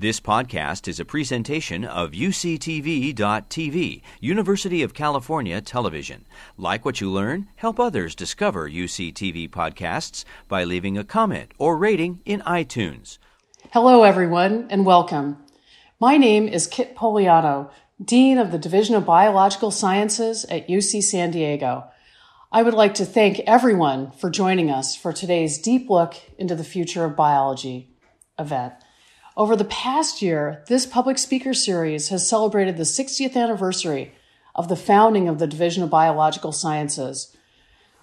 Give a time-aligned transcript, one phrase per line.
[0.00, 6.24] This podcast is a presentation of UCTV.tv, University of California Television.
[6.56, 12.20] Like what you learn, help others discover UCTV podcasts by leaving a comment or rating
[12.24, 13.18] in iTunes.
[13.72, 15.36] Hello, everyone, and welcome.
[15.98, 21.32] My name is Kit Pogliano, Dean of the Division of Biological Sciences at UC San
[21.32, 21.88] Diego.
[22.52, 26.62] I would like to thank everyone for joining us for today's deep look into the
[26.62, 27.96] future of biology
[28.38, 28.74] event.
[29.38, 34.12] Over the past year, this public speaker series has celebrated the 60th anniversary
[34.52, 37.36] of the founding of the Division of Biological Sciences.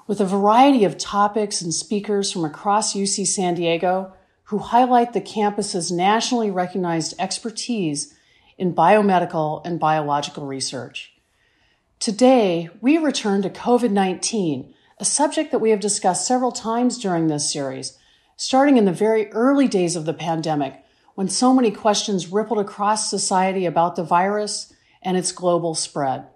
[0.08, 4.14] With a variety of topics and speakers from across UC San Diego
[4.44, 8.18] who highlight the campus's nationally recognized expertise
[8.58, 11.16] in biomedical and biological research.
[12.00, 17.28] Today, we return to COVID 19, a subject that we have discussed several times during
[17.28, 17.98] this series,
[18.38, 20.82] starting in the very early days of the pandemic
[21.16, 26.28] when so many questions rippled across society about the virus and its global spread.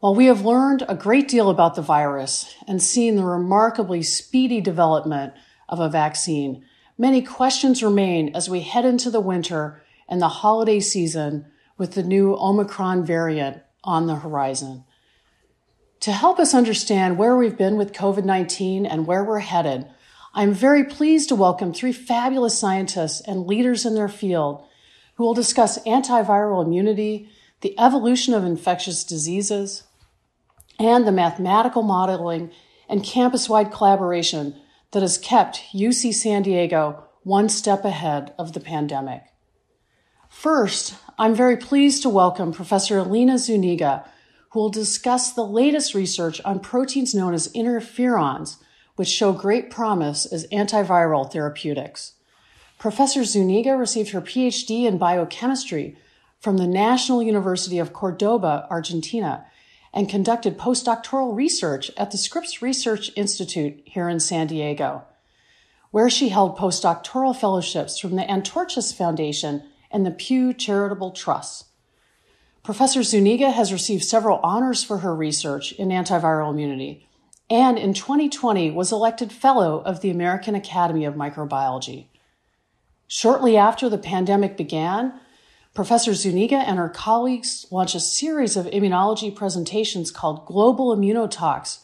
[0.00, 4.60] While we have learned a great deal about the virus and seen the remarkably speedy
[4.60, 5.34] development
[5.68, 6.64] of a vaccine,
[6.98, 11.46] many questions remain as we head into the winter and the holiday season
[11.78, 14.84] with the new Omicron variant on the horizon.
[16.00, 19.86] To help us understand where we've been with COVID 19 and where we're headed,
[20.34, 24.64] I'm very pleased to welcome three fabulous scientists and leaders in their field
[25.16, 27.28] who will discuss antiviral immunity,
[27.60, 29.82] the evolution of infectious diseases,
[30.78, 32.50] and the mathematical modeling
[32.88, 34.56] and campus wide collaboration
[34.92, 39.24] that has kept UC San Diego one step ahead of the pandemic.
[40.30, 44.10] First, I'm very pleased to welcome Professor Elina Zuniga,
[44.52, 48.56] who will discuss the latest research on proteins known as interferons
[48.96, 52.14] which show great promise as antiviral therapeutics.
[52.78, 55.96] Professor Zuniga received her PhD in biochemistry
[56.40, 59.46] from the National University of Cordoba, Argentina,
[59.94, 65.04] and conducted postdoctoral research at the Scripps Research Institute here in San Diego,
[65.90, 71.66] where she held postdoctoral fellowships from the Antorchas Foundation and the Pew Charitable Trust.
[72.62, 77.06] Professor Zuniga has received several honors for her research in antiviral immunity,
[77.52, 82.06] and in 2020 was elected Fellow of the American Academy of Microbiology.
[83.06, 85.20] Shortly after the pandemic began,
[85.74, 91.80] Professor Zuniga and her colleagues launched a series of immunology presentations called Global Immunotalks,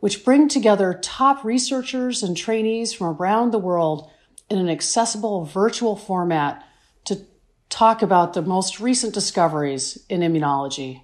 [0.00, 4.10] which bring together top researchers and trainees from around the world
[4.50, 6.66] in an accessible virtual format
[7.06, 7.24] to
[7.70, 11.00] talk about the most recent discoveries in immunology.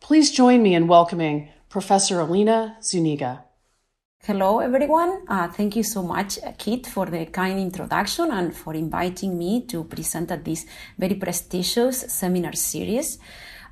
[0.00, 3.44] Please join me in welcoming Professor Elina Zuniga.
[4.24, 5.22] Hello, everyone.
[5.28, 9.84] Uh, thank you so much, Kit, for the kind introduction and for inviting me to
[9.84, 10.66] present at this
[10.98, 13.18] very prestigious seminar series.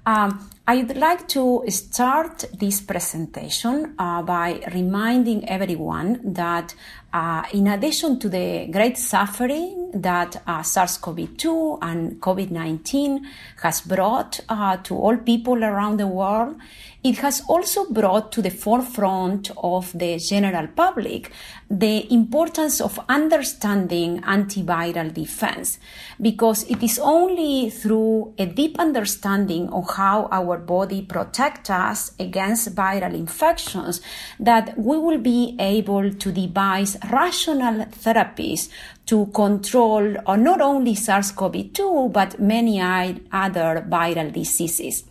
[0.07, 6.75] Um, I'd like to start this presentation uh, by reminding everyone that
[7.13, 13.21] uh, in addition to the great suffering that uh, SARS-CoV-2 and COVID-19
[13.63, 16.57] has brought uh, to all people around the world,
[17.05, 21.31] it has also brought to the forefront of the general public
[21.71, 25.79] the importance of understanding antiviral defense
[26.21, 32.75] because it is only through a deep understanding of how our body protects us against
[32.75, 34.01] viral infections
[34.41, 38.69] that we will be able to devise rational therapies
[39.07, 45.05] to control uh, not only SARS-CoV-2 but many other viral diseases.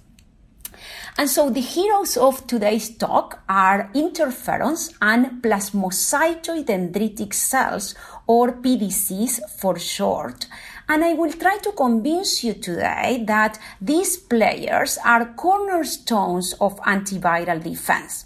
[1.20, 7.96] And so the heroes of today's talk are interferons and plasmacytoid dendritic cells,
[8.28, 10.46] or PDCs for short.
[10.88, 17.64] And I will try to convince you today that these players are cornerstones of antiviral
[17.64, 18.26] defense.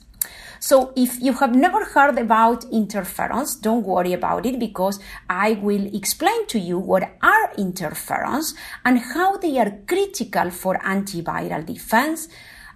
[0.60, 5.96] So if you have never heard about interferons, don't worry about it because I will
[5.96, 8.54] explain to you what are interferons
[8.84, 12.28] and how they are critical for antiviral defense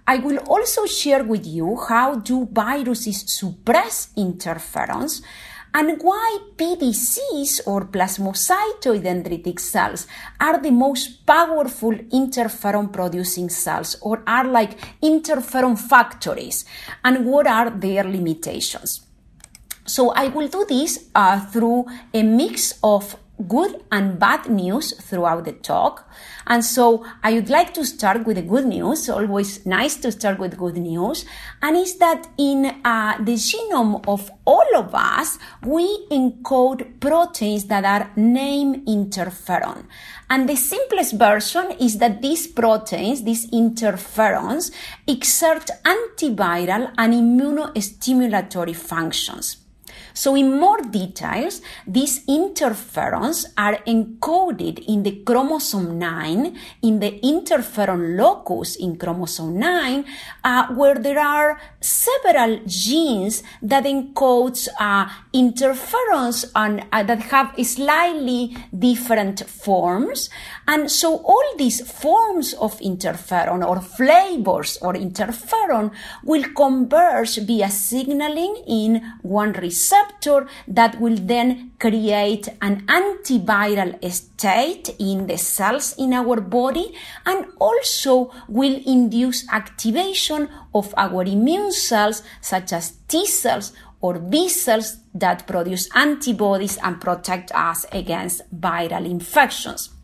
[0.06, 5.20] I will also share with you how do viruses suppress interferons
[5.74, 10.06] and why PDCs or plasmacytoid dendritic cells
[10.40, 16.64] are the most powerful interferon producing cells or are like interferon factories
[17.04, 19.02] and what are their limitations.
[19.86, 25.44] So I will do this uh, through a mix of good and bad news throughout
[25.44, 26.08] the talk.
[26.46, 29.08] And so I would like to start with the good news.
[29.08, 31.24] Always nice to start with good news.
[31.60, 37.84] And is that in uh, the genome of all of us, we encode proteins that
[37.84, 39.86] are named interferon.
[40.30, 44.72] And the simplest version is that these proteins, these interferons,
[45.06, 49.65] exert antiviral and immunostimulatory functions.
[50.16, 58.16] So in more details, these interferons are encoded in the chromosome 9, in the interferon
[58.16, 60.06] locus in chromosome 9,
[60.42, 68.56] uh, where there are several genes that encodes uh, interferons and, uh, that have slightly
[68.76, 70.30] different forms.
[70.66, 75.92] And so all these forms of interferon or flavors or interferon
[76.24, 80.05] will converge via signaling in one receptor
[80.68, 86.94] that will then create an antiviral state in the cells in our body
[87.24, 94.48] and also will induce activation of our immune cells such as T cells or B
[94.48, 99.95] cells that produce antibodies and protect us against viral infections.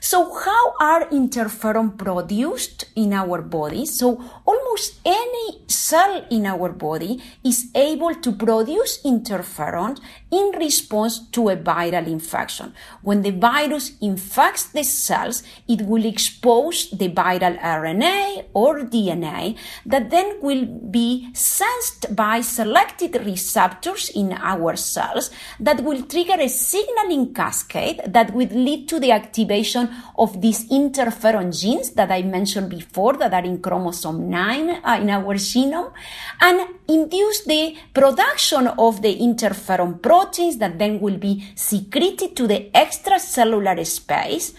[0.00, 3.84] So how are interferon produced in our body?
[3.84, 4.16] So
[4.46, 9.98] almost any cell in our body is able to produce interferon
[10.30, 12.72] in response to a viral infection.
[13.02, 19.56] When the virus infects the cells, it will expose the viral RNA or DNA
[19.86, 26.48] that then will be sensed by selected receptors in our cells that will trigger a
[26.48, 32.70] signaling cascade that will lead to the activation of these interferon genes that I mentioned
[32.70, 35.92] before that are in chromosome 9 uh, in our genome
[36.40, 42.70] and induce the production of the interferon proteins that then will be secreted to the
[42.74, 44.52] extracellular space.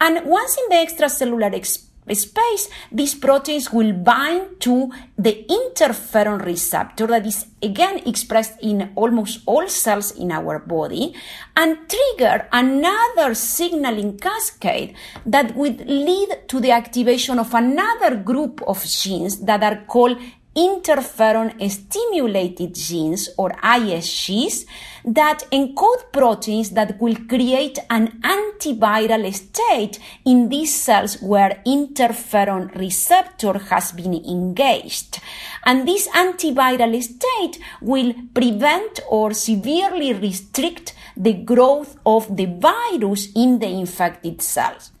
[0.00, 7.06] And once in the extracellular space, space, these proteins will bind to the interferon receptor
[7.06, 11.14] that is again expressed in almost all cells in our body
[11.56, 18.84] and trigger another signaling cascade that would lead to the activation of another group of
[18.84, 20.18] genes that are called
[20.54, 24.66] interferon stimulated genes or ISGs
[25.04, 33.58] that encode proteins that will create an antiviral state in these cells where interferon receptor
[33.58, 35.20] has been engaged.
[35.64, 43.58] And this antiviral state will prevent or severely restrict the growth of the virus in
[43.58, 44.91] the infected cells.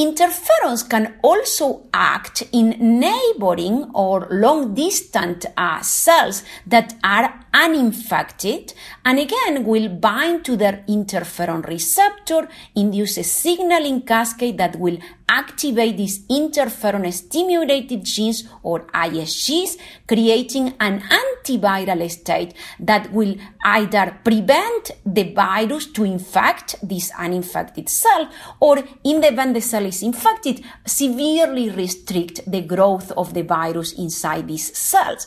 [0.00, 2.70] Interferons can also act in
[3.00, 8.72] neighboring or long distant uh, cells that are uninfected
[9.04, 14.96] and again will bind to their interferon receptor, induce a signaling cascade that will
[15.30, 24.90] activate these interferon stimulated genes or ISGs, creating an antiviral state that will either prevent
[25.06, 28.28] the virus to infect this uninfected cell
[28.58, 33.92] or in the event the cell is infected, severely restrict the growth of the virus
[33.92, 35.26] inside these cells.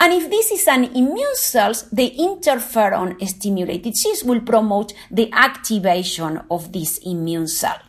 [0.00, 6.40] And if this is an immune cells, the interferon stimulated genes will promote the activation
[6.50, 7.80] of this immune cell.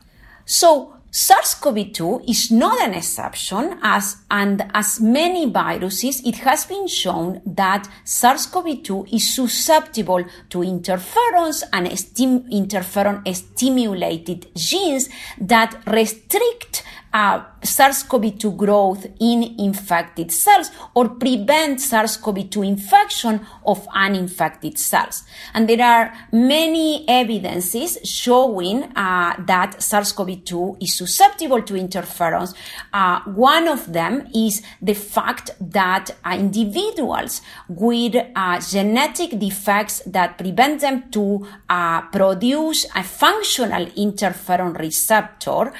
[0.45, 7.41] So SARS-CoV-2 is not an exception as, and as many viruses, it has been shown
[7.45, 15.09] that SARS-CoV-2 is susceptible to interferons and stim- interferon stimulated genes
[15.39, 16.78] that restrict
[17.13, 25.23] uh, SARS-CoV-2 growth in infected cells or prevent SARS-CoV-2 infection of uninfected cells.
[25.53, 32.53] And there are many evidences showing uh, that SARS-CoV-2 is susceptible to interferons.
[32.93, 40.37] Uh, one of them is the fact that uh, individuals with uh, genetic defects that
[40.37, 45.73] prevent them to uh, produce a functional interferon receptor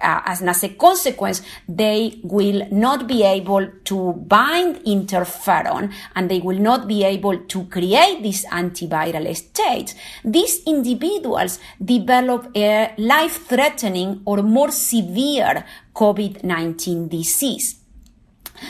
[0.00, 6.58] as, as a consequence, they will not be able to bind interferon and they will
[6.58, 9.94] not be able to create these antiviral states.
[10.24, 17.83] These individuals develop a life threatening or more severe COVID 19 disease.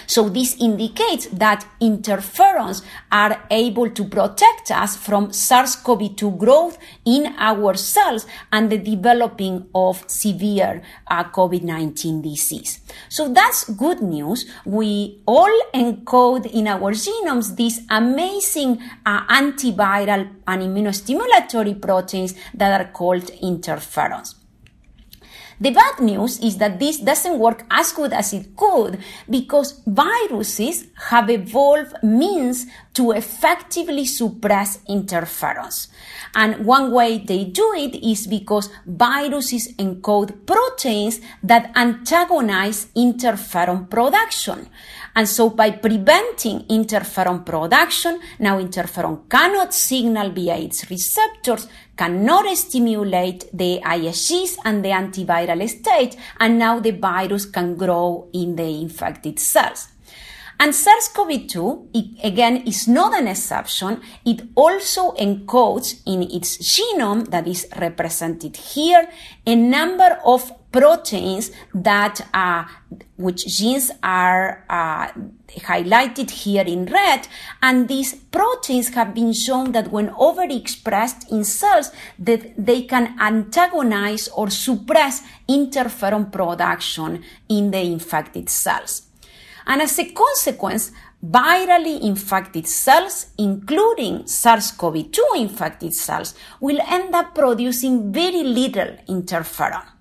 [0.07, 7.75] So this indicates that interferons are able to protect us from SARS-CoV-2 growth in our
[7.75, 12.81] cells and the developing of severe uh, COVID-19 disease.
[13.09, 14.47] So that's good news.
[14.65, 22.91] We all encode in our genomes these amazing uh, antiviral and immunostimulatory proteins that are
[22.93, 24.35] called interferons.
[25.61, 30.87] The bad news is that this doesn't work as good as it could because viruses
[31.11, 35.89] have evolved means to effectively suppress interferons.
[36.35, 44.69] And one way they do it is because viruses encode proteins that antagonize interferon production.
[45.17, 53.49] And so by preventing interferon production, now interferon cannot signal via its receptors, cannot stimulate
[53.53, 59.39] the ISGs and the antiviral state, and now the virus can grow in the infected
[59.39, 59.89] cells.
[60.61, 64.01] And SARS-CoV-2, again, is not an exception.
[64.25, 69.09] It also encodes in its genome that is represented here
[69.45, 72.65] a number of proteins that uh,
[73.17, 75.07] which genes are uh,
[75.71, 77.29] highlighted here in red
[77.63, 84.27] and these proteins have been shown that when overexpressed in cells that they can antagonize
[84.29, 89.03] or suppress interferon production in the infected cells
[89.67, 90.93] and as a consequence,
[91.25, 99.94] virally infected cells, including SARS-CoV-2 infected cells, will end up producing very little interferon.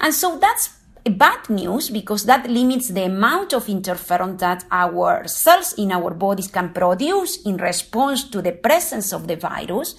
[0.00, 0.70] And so that's
[1.04, 6.48] bad news because that limits the amount of interferon that our cells in our bodies
[6.48, 9.94] can produce in response to the presence of the virus.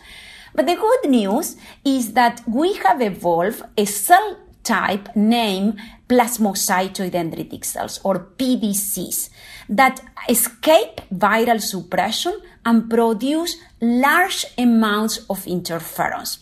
[0.54, 1.56] But the good news
[1.86, 9.30] is that we have evolved a cell type named plasmacytoid dendritic cells or PDCs
[9.70, 16.40] that escape viral suppression and produce large amounts of interferons.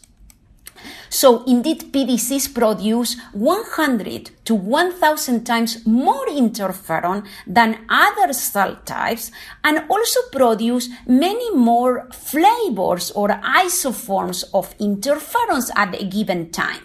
[1.09, 9.31] So indeed, PDCs produce 100 to 1000 times more interferon than other cell types
[9.63, 16.83] and also produce many more flavors or isoforms of interferons at a given time.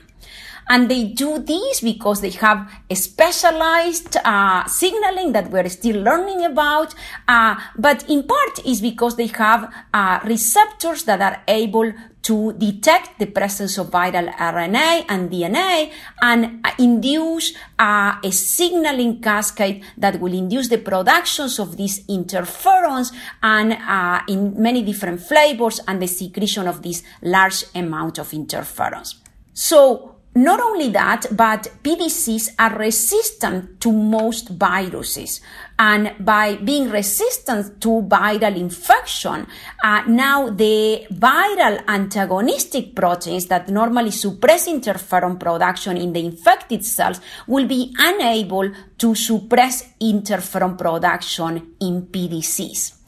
[0.68, 6.44] And they do this because they have a specialized uh, signaling that we're still learning
[6.44, 6.94] about.
[7.28, 11.92] Uh, but in part is because they have uh, receptors that are able
[12.24, 19.84] to detect the presence of viral RNA and DNA and induce uh, a signaling cascade
[19.96, 23.12] that will induce the productions of these interferons
[23.42, 29.16] and uh, in many different flavors and the secretion of this large amount of interferons.
[29.52, 35.40] So not only that, but PDCs are resistant to most viruses.
[35.78, 39.46] And by being resistant to viral infection,
[39.82, 47.20] uh, now the viral antagonistic proteins that normally suppress interferon production in the infected cells
[47.46, 53.03] will be unable to suppress interferon production in PDCs.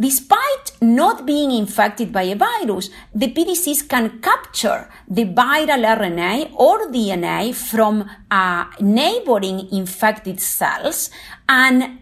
[0.00, 6.86] Despite not being infected by a virus, the PDCs can capture the viral RNA or
[6.86, 11.10] DNA from uh, neighboring infected cells
[11.48, 11.98] and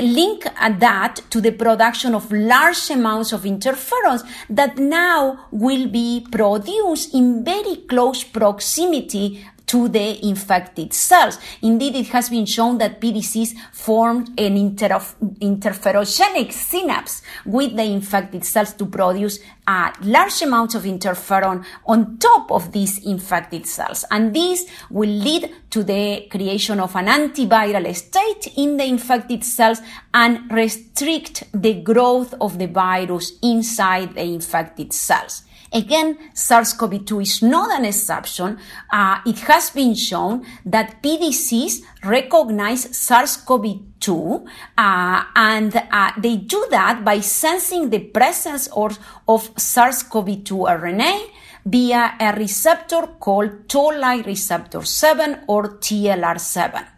[0.00, 0.44] link
[0.78, 7.44] that to the production of large amounts of interferons that now will be produced in
[7.44, 11.36] very close proximity to the infected cells.
[11.60, 15.02] Indeed, it has been shown that PDCs form an inter-
[15.40, 22.52] interferogenic synapse with the infected cells to produce a large amounts of interferon on top
[22.52, 24.04] of these infected cells.
[24.12, 29.80] And this will lead to the creation of an antiviral state in the infected cells
[30.12, 35.42] and restrict the growth of the virus inside the infected cells.
[35.72, 38.58] Again, SARS-CoV-2 is not an exception.
[38.92, 44.46] Uh, it has been shown that PDCs recognize SARS-CoV-2
[44.78, 48.90] uh, and uh, they do that by sensing the presence or,
[49.26, 51.30] of SARS-CoV-2 RNA
[51.66, 56.93] via a receptor called toll-like receptor 7 or TLR7.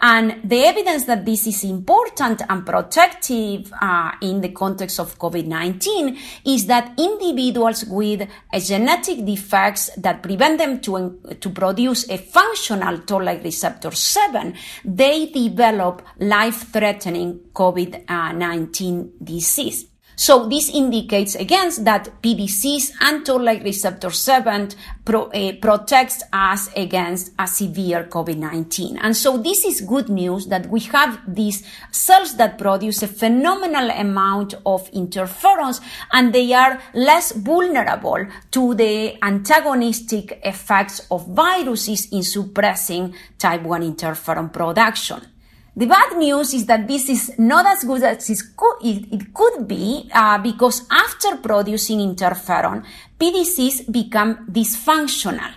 [0.00, 6.18] And the evidence that this is important and protective uh, in the context of COVID-19
[6.46, 12.98] is that individuals with a genetic defects that prevent them to, to produce a functional
[13.00, 14.54] toll-like receptor 7,
[14.84, 19.89] they develop life-threatening COVID-19 disease.
[20.20, 24.68] So this indicates again that PDCs and toll-like receptor 7
[25.02, 28.98] pro, uh, protects us against a severe COVID-19.
[29.00, 33.88] And so this is good news that we have these cells that produce a phenomenal
[33.92, 35.80] amount of interferons
[36.12, 43.80] and they are less vulnerable to the antagonistic effects of viruses in suppressing type 1
[43.94, 45.29] interferon production.
[45.76, 50.38] The bad news is that this is not as good as it could be uh,
[50.38, 52.84] because after producing interferon,
[53.18, 55.52] PDCs become dysfunctional.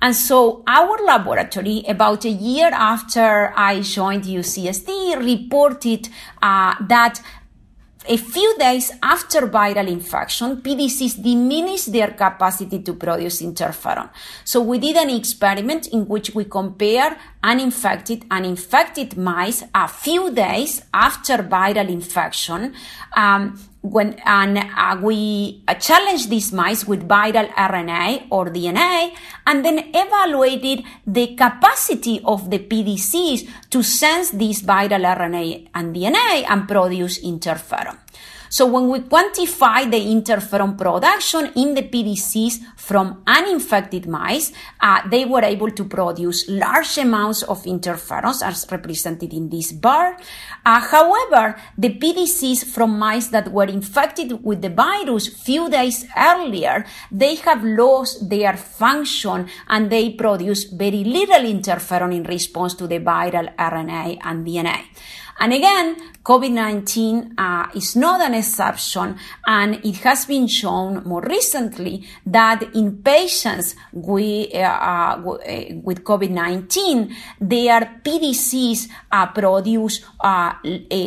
[0.00, 6.08] And so our laboratory, about a year after I joined UCSD, reported
[6.42, 7.20] uh, that
[8.08, 14.10] a few days after viral infection, PDCs diminish their capacity to produce interferon.
[14.44, 20.32] So we did an experiment in which we compare uninfected and infected mice a few
[20.32, 22.74] days after viral infection
[23.16, 29.10] um, when and uh, we uh, challenged these mice with viral RNA or DNA
[29.46, 36.46] and then evaluated the capacity of the PDCs to sense this viral RNA and DNA
[36.48, 37.98] and produce interferon.
[38.52, 45.24] So when we quantify the interferon production in the PDCs from uninfected mice, uh, they
[45.24, 50.18] were able to produce large amounts of interferons as represented in this bar.
[50.66, 56.84] Uh, however, the PDCs from mice that were infected with the virus few days earlier,
[57.10, 63.00] they have lost their function and they produce very little interferon in response to the
[63.00, 64.84] viral RNA and DNA.
[65.40, 72.06] And again, COVID-19 uh, is not an exception, and it has been shown more recently
[72.24, 75.20] that in patients with, uh, uh,
[75.82, 80.52] with COVID-19, their PDCs uh, produce uh,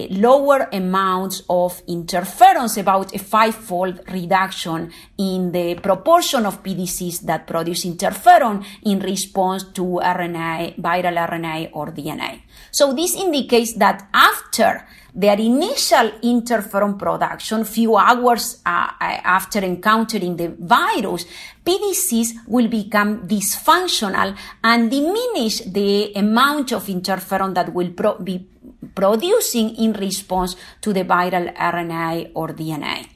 [0.10, 7.86] lower amounts of interferons, about a five-fold reduction in the proportion of PDCs that produce
[7.86, 12.41] interferon in response to RNA, viral RNA or DNA.
[12.75, 20.36] So this indicates that after their initial interferon production, few hours uh, uh, after encountering
[20.36, 21.24] the virus,
[21.65, 28.46] PDCs will become dysfunctional and diminish the amount of interferon that will pro- be
[28.94, 33.14] producing in response to the viral RNA or DNA.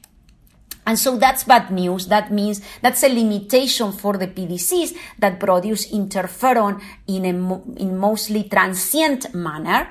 [0.89, 2.07] And so that's bad news.
[2.07, 8.49] That means that's a limitation for the PDCs that produce interferon in a in mostly
[8.49, 9.87] transient manner.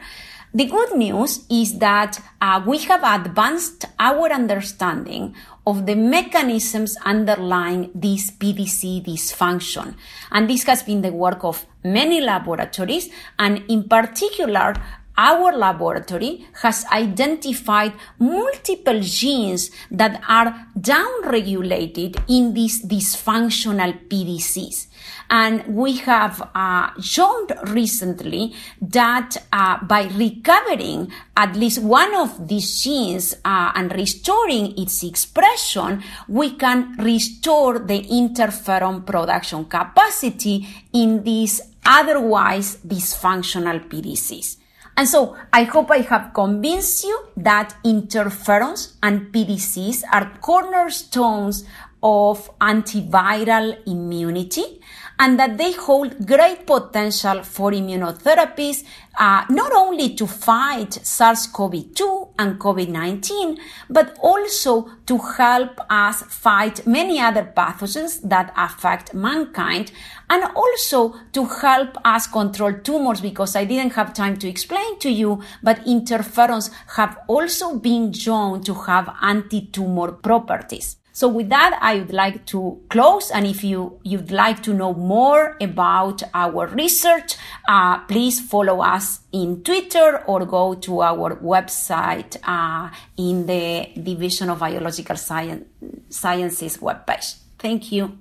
[0.52, 7.92] The good news is that uh, we have advanced our understanding of the mechanisms underlying
[7.94, 9.94] this PDC dysfunction.
[10.32, 14.74] And this has been the work of many laboratories and in particular
[15.18, 24.86] our laboratory has identified multiple genes that are downregulated in these dysfunctional PDCs.
[25.28, 32.82] And we have uh, shown recently that uh, by recovering at least one of these
[32.82, 41.60] genes uh, and restoring its expression, we can restore the interferon production capacity in these
[41.84, 44.56] otherwise dysfunctional PDCs.
[44.98, 51.64] And so I hope I have convinced you that interferons and PDCs are cornerstones
[52.02, 54.77] of antiviral immunity
[55.18, 58.84] and that they hold great potential for immunotherapies,
[59.18, 63.58] uh, not only to fight SARS-CoV-2 and COVID-19,
[63.90, 69.90] but also to help us fight many other pathogens that affect mankind,
[70.30, 75.10] and also to help us control tumors because I didn't have time to explain to
[75.10, 80.97] you, but interferons have also been shown to have anti-tumor properties.
[81.18, 83.32] So with that, I would like to close.
[83.32, 87.34] And if you, you'd like to know more about our research,
[87.68, 94.48] uh, please follow us in Twitter or go to our website uh, in the Division
[94.48, 95.64] of Biological Science,
[96.08, 97.38] Sciences webpage.
[97.58, 98.20] Thank you.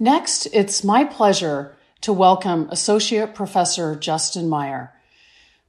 [0.00, 4.92] Next, it's my pleasure to welcome Associate Professor Justin Meyer.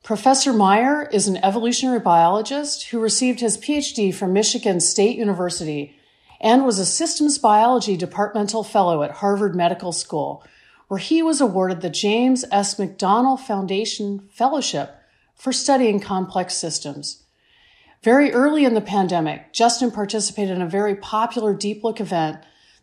[0.02, 5.94] Professor Meyer is an evolutionary biologist who received his PhD from Michigan State University
[6.40, 10.44] and was a systems biology departmental fellow at Harvard Medical School,
[10.88, 12.76] where he was awarded the James S.
[12.76, 14.96] McDonnell Foundation Fellowship
[15.36, 17.24] for studying complex systems.
[18.04, 22.38] Very early in the pandemic, Justin participated in a very popular Deep Look event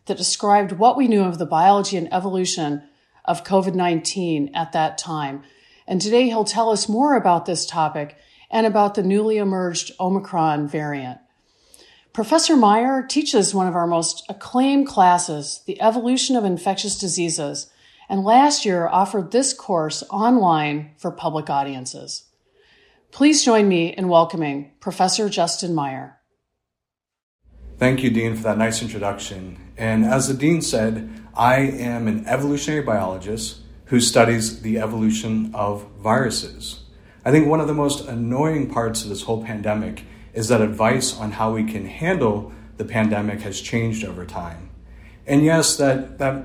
[0.05, 2.83] that described what we knew of the biology and evolution
[3.23, 5.43] of COVID 19 at that time.
[5.87, 8.17] And today he'll tell us more about this topic
[8.51, 11.19] and about the newly emerged Omicron variant.
[12.15, 17.69] Professor Meyer teaches one of our most acclaimed classes, The Evolution of Infectious Diseases,
[18.07, 22.23] and last year offered this course online for public audiences.
[23.11, 26.21] Please join me in welcoming Professor Justin Meyer.
[27.79, 29.73] Thank you, Dean, for that nice introduction.
[29.75, 35.85] And as the Dean said, I am an evolutionary biologist who studies the evolution of
[35.97, 36.79] viruses.
[37.25, 41.17] I think one of the most annoying parts of this whole pandemic is that advice
[41.17, 44.69] on how we can handle the pandemic has changed over time.
[45.25, 46.43] And yes, that, that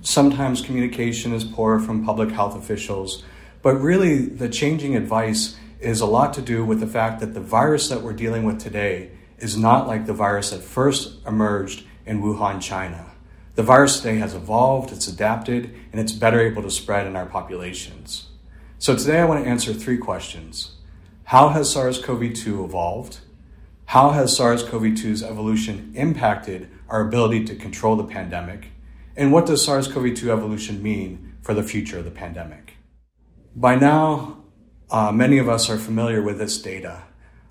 [0.00, 3.24] sometimes communication is poor from public health officials,
[3.60, 7.40] but really the changing advice is a lot to do with the fact that the
[7.40, 12.22] virus that we're dealing with today is not like the virus that first emerged in
[12.22, 13.10] Wuhan, China.
[13.56, 17.26] The virus today has evolved, it's adapted, and it's better able to spread in our
[17.26, 18.28] populations.
[18.78, 20.76] So today I want to answer three questions.
[21.24, 23.20] How has SARS CoV 2 evolved?
[23.92, 28.68] How has SARS CoV 2's evolution impacted our ability to control the pandemic?
[29.18, 32.78] And what does SARS CoV 2 evolution mean for the future of the pandemic?
[33.54, 34.44] By now,
[34.90, 37.02] uh, many of us are familiar with this data.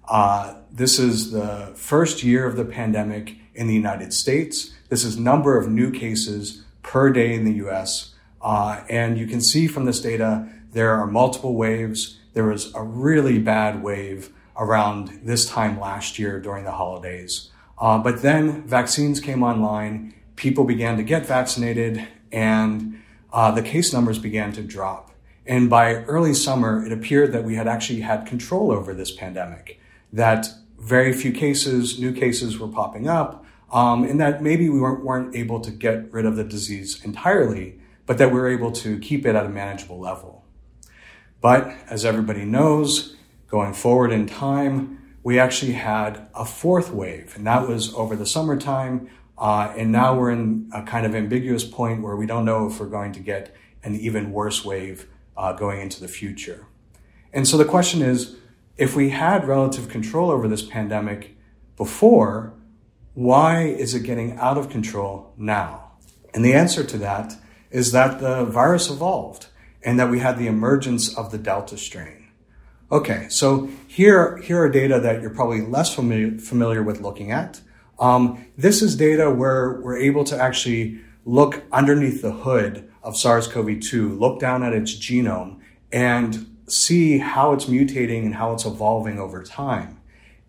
[0.10, 4.74] Uh, this is the first year of the pandemic in the United States.
[4.90, 8.16] This is number of new cases per day in the US.
[8.42, 12.18] Uh, and you can see from this data, there are multiple waves.
[12.34, 17.50] There was a really bad wave around this time last year during the holidays.
[17.80, 23.02] Uh, but then vaccines came online, people began to get vaccinated, and
[23.34, 25.12] uh, the case numbers began to drop.
[25.48, 29.80] And by early summer, it appeared that we had actually had control over this pandemic,
[30.14, 30.48] that
[30.78, 35.36] very few cases, new cases were popping up, um, and that maybe we weren't, weren't
[35.36, 39.26] able to get rid of the disease entirely, but that we were able to keep
[39.26, 40.46] it at a manageable level.
[41.42, 43.16] But as everybody knows,
[43.52, 48.26] Going forward in time, we actually had a fourth wave, and that was over the
[48.26, 49.10] summertime.
[49.38, 52.80] Uh, and now we're in a kind of ambiguous point where we don't know if
[52.80, 56.66] we're going to get an even worse wave uh, going into the future.
[57.34, 58.38] And so the question is
[58.78, 61.36] if we had relative control over this pandemic
[61.76, 62.54] before,
[63.16, 65.92] why is it getting out of control now?
[66.34, 67.36] And the answer to that
[67.70, 69.48] is that the virus evolved
[69.84, 72.21] and that we had the emergence of the Delta strain.
[72.92, 77.62] Okay, so here, here are data that you're probably less familiar, familiar with looking at.
[78.00, 84.20] Um, this is data where we're able to actually look underneath the hood of SARS-CoV-2,
[84.20, 85.62] look down at its genome,
[85.94, 90.02] and see how it's mutating and how it's evolving over time.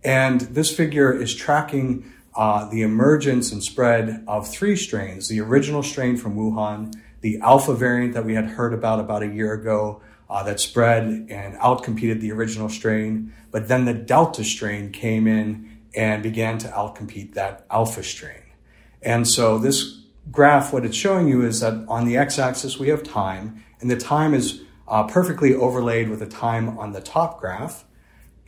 [0.02, 5.85] And this figure is tracking uh, the emergence and spread of three strains, the original
[5.85, 10.02] strain from Wuhan, the alpha variant that we had heard about about a year ago,
[10.33, 13.35] uh, that spread and outcompeted the original strain.
[13.51, 18.42] But then the Delta strain came in and began to outcompete that Alpha strain.
[19.03, 23.03] And so this graph, what it's showing you is that on the x-axis we have
[23.03, 27.85] time, and the time is uh, perfectly overlaid with the time on the top graph.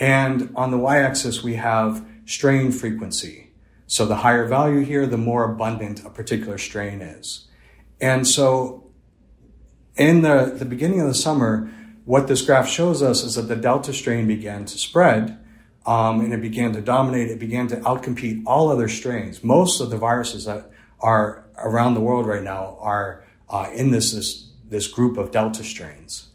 [0.00, 3.52] And on the y-axis we have strain frequency.
[3.86, 7.46] So the higher value here, the more abundant a particular strain is.
[8.00, 8.83] And so
[9.96, 11.70] in the, the beginning of the summer,
[12.04, 15.38] what this graph shows us is that the Delta strain began to spread
[15.86, 17.30] um, and it began to dominate.
[17.30, 19.44] It began to outcompete all other strains.
[19.44, 24.12] Most of the viruses that are around the world right now are uh, in this,
[24.12, 26.28] this, this group of Delta strains.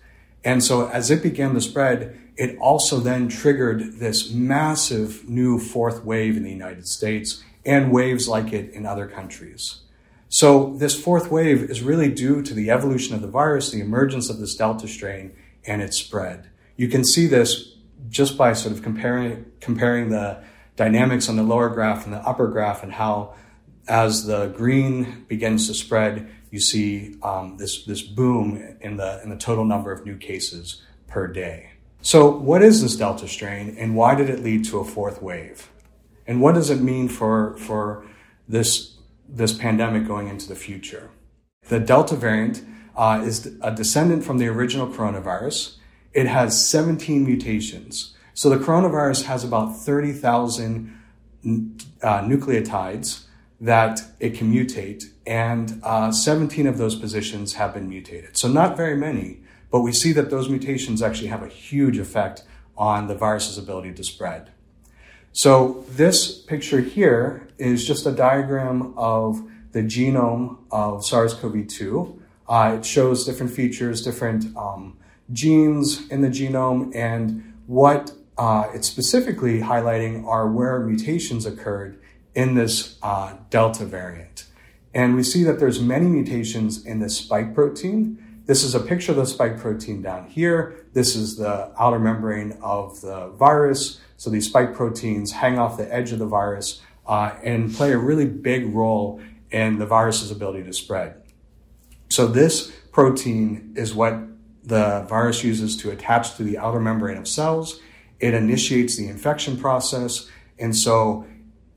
[0.44, 6.06] And so as it began to spread, it also then triggered this massive new fourth
[6.06, 9.82] wave in the United States and waves like it in other countries.
[10.30, 14.30] So this fourth wave is really due to the evolution of the virus, the emergence
[14.30, 16.50] of this Delta strain, and its spread.
[16.78, 17.76] You can see this
[18.10, 20.42] just by sort of comparing, comparing the
[20.76, 23.34] dynamics on the lower graph and the upper graph and how
[23.88, 29.30] as the green begins to spread, you see um, this, this boom in the, in
[29.30, 31.72] the total number of new cases per day.
[32.02, 35.70] So what is this Delta strain and why did it lead to a fourth wave?
[36.28, 38.06] And what does it mean for, for
[38.48, 38.99] this
[39.32, 41.10] this pandemic going into the future.
[41.68, 42.64] The Delta variant
[42.96, 45.78] uh, is a descendant from the original coronavirus.
[46.14, 48.16] It has 17 mutations.
[48.34, 50.98] So the coronavirus has about 30,000
[51.44, 53.26] uh, nucleotides
[53.62, 58.38] that it can mutate, and uh, 17 of those positions have been mutated.
[58.38, 62.44] So not very many, but we see that those mutations actually have a huge effect
[62.78, 64.52] on the virus's ability to spread.
[65.34, 72.20] So this picture here is just a diagram of the genome of SARS-CoV-2.
[72.48, 74.98] Uh, it shows different features, different um,
[75.32, 82.00] genes in the genome, and what uh, it's specifically highlighting are where mutations occurred
[82.34, 84.46] in this uh, Delta variant.
[84.94, 88.42] And we see that there's many mutations in this spike protein.
[88.46, 90.88] This is a picture of the spike protein down here.
[90.94, 94.00] This is the outer membrane of the virus.
[94.18, 97.98] So these spike proteins hang off the edge of the virus uh, and play a
[97.98, 99.20] really big role
[99.50, 101.16] in the virus's ability to spread.
[102.10, 104.14] So this protein is what
[104.64, 107.80] the virus uses to attach to the outer membrane of cells.
[108.20, 110.30] It initiates the infection process.
[110.60, 111.26] And so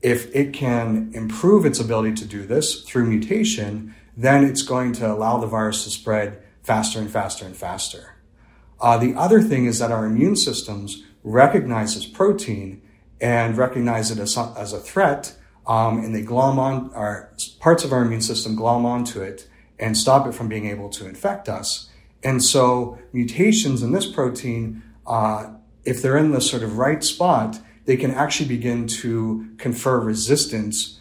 [0.03, 5.11] if it can improve its ability to do this through mutation, then it's going to
[5.11, 8.17] allow the virus to spread faster and faster and faster.
[8.79, 12.82] Uh, the other thing is that our immune systems recognize this protein
[13.23, 15.33] and recognize it as, as a threat,
[15.65, 19.47] um, and they glom on, our parts of our immune system glom onto it
[19.79, 21.89] and stop it from being able to infect us.
[22.21, 25.53] And so mutations in this protein, uh,
[25.85, 30.99] if they're in the sort of right spot, they can actually begin to confer resistance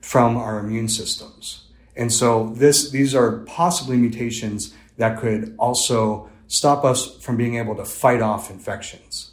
[0.00, 1.66] from our immune systems.
[1.96, 7.74] And so this, these are possibly mutations that could also stop us from being able
[7.74, 9.32] to fight off infections.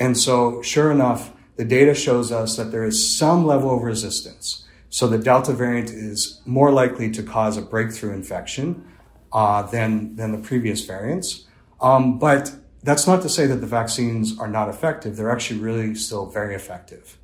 [0.00, 4.66] And so sure enough, the data shows us that there is some level of resistance.
[4.88, 8.90] So the Delta variant is more likely to cause a breakthrough infection
[9.32, 11.44] uh, than, than the previous variants.
[11.80, 15.16] Um, but that's not to say that the vaccines are not effective.
[15.16, 17.18] They're actually really still very effective.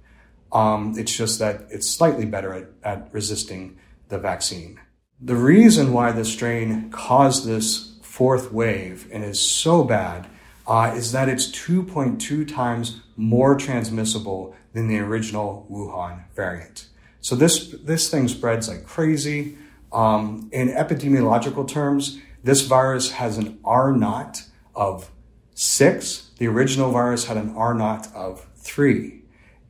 [0.52, 4.78] Um, it's just that it's slightly better at, at resisting the vaccine.
[5.20, 10.28] The reason why this strain caused this fourth wave and is so bad
[10.66, 16.86] uh, is that it's 2.2 times more transmissible than the original Wuhan variant.
[17.20, 19.58] So this this thing spreads like crazy.
[19.92, 25.10] Um, in epidemiological terms, this virus has an R naught of
[25.54, 26.30] six.
[26.38, 29.22] The original virus had an R naught of three.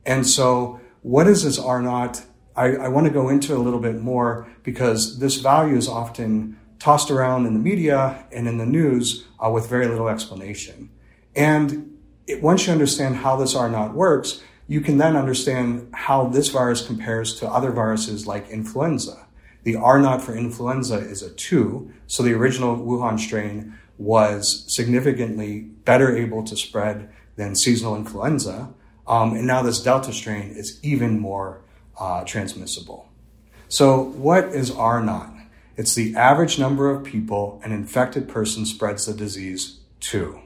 [0.05, 2.23] And so, what is this R naught?
[2.55, 6.59] I, I want to go into a little bit more because this value is often
[6.79, 10.89] tossed around in the media and in the news uh, with very little explanation.
[11.35, 16.27] And it, once you understand how this R naught works, you can then understand how
[16.27, 19.27] this virus compares to other viruses like influenza.
[19.63, 25.61] The R naught for influenza is a two, so the original Wuhan strain was significantly
[25.61, 28.73] better able to spread than seasonal influenza.
[29.07, 31.61] Um, and now this Delta strain is even more
[31.99, 33.09] uh, transmissible.
[33.69, 35.36] So, what is R naught?
[35.77, 40.41] It's the average number of people an infected person spreads the disease to.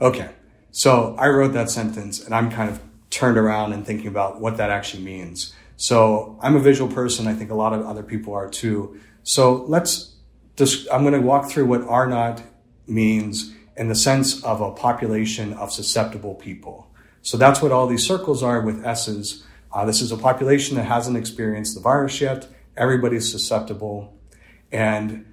[0.00, 0.30] Okay,
[0.70, 4.56] so I wrote that sentence and I'm kind of turned around and thinking about what
[4.56, 5.54] that actually means.
[5.76, 7.26] So, I'm a visual person.
[7.26, 9.00] I think a lot of other people are too.
[9.24, 10.14] So, let's
[10.56, 12.42] just, I'm going to walk through what R naught
[12.86, 16.88] means in the sense of a population of susceptible people.
[17.22, 19.44] So that's what all these circles are with S's.
[19.72, 22.46] Uh, this is a population that hasn't experienced the virus yet.
[22.76, 24.16] Everybody's susceptible.
[24.74, 25.24] And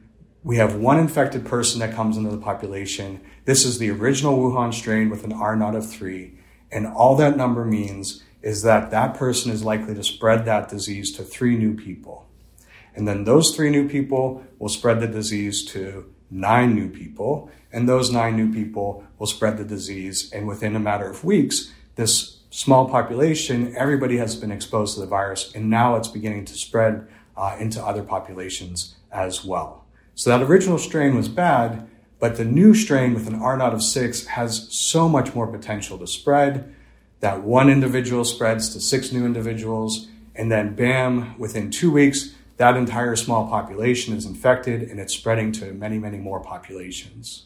[0.44, 3.22] we have one infected person that comes into the population.
[3.46, 6.38] This is the original Wuhan strain with an R naught of three.
[6.72, 11.12] And all that number means is that that person is likely to spread that disease
[11.14, 12.28] to three new people.
[12.96, 17.50] And then those three new people will spread the disease to nine new people.
[17.74, 20.32] And those nine new people will spread the disease.
[20.32, 25.08] And within a matter of weeks, this small population, everybody has been exposed to the
[25.08, 29.86] virus, and now it's beginning to spread uh, into other populations as well.
[30.16, 31.88] So that original strain was bad,
[32.20, 35.98] but the new strain with an R naught of six has so much more potential
[35.98, 36.76] to spread
[37.22, 42.76] that one individual spreads to six new individuals, and then bam, within two weeks, that
[42.76, 47.46] entire small population is infected and it's spreading to many, many more populations.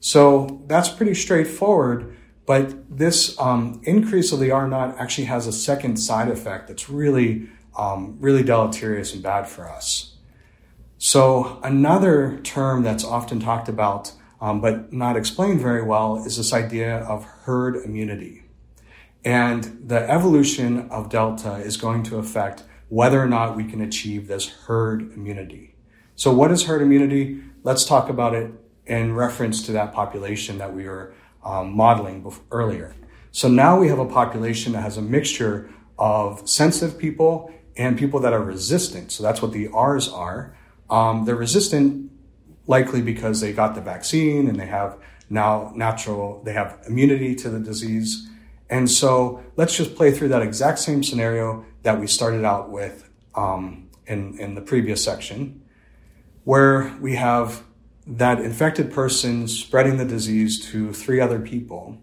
[0.00, 2.16] So that's pretty straightforward.
[2.44, 6.88] But this um, increase of the R naught actually has a second side effect that's
[6.88, 10.15] really, um, really deleterious and bad for us.
[10.98, 16.52] So another term that's often talked about um, but not explained very well is this
[16.52, 18.44] idea of herd immunity.
[19.24, 24.28] And the evolution of Delta is going to affect whether or not we can achieve
[24.28, 25.74] this herd immunity.
[26.14, 27.42] So, what is herd immunity?
[27.64, 28.52] Let's talk about it
[28.86, 31.12] in reference to that population that we were
[31.44, 32.94] um, modeling before, earlier.
[33.32, 38.20] So, now we have a population that has a mixture of sensitive people and people
[38.20, 39.10] that are resistant.
[39.10, 40.56] So, that's what the R's are.
[40.88, 42.10] Um, they're resistant
[42.66, 47.50] likely because they got the vaccine and they have now natural, they have immunity to
[47.50, 48.28] the disease.
[48.70, 53.08] And so let's just play through that exact same scenario that we started out with
[53.34, 55.62] um, in, in the previous section,
[56.44, 57.62] where we have
[58.06, 61.98] that infected person spreading the disease to three other people.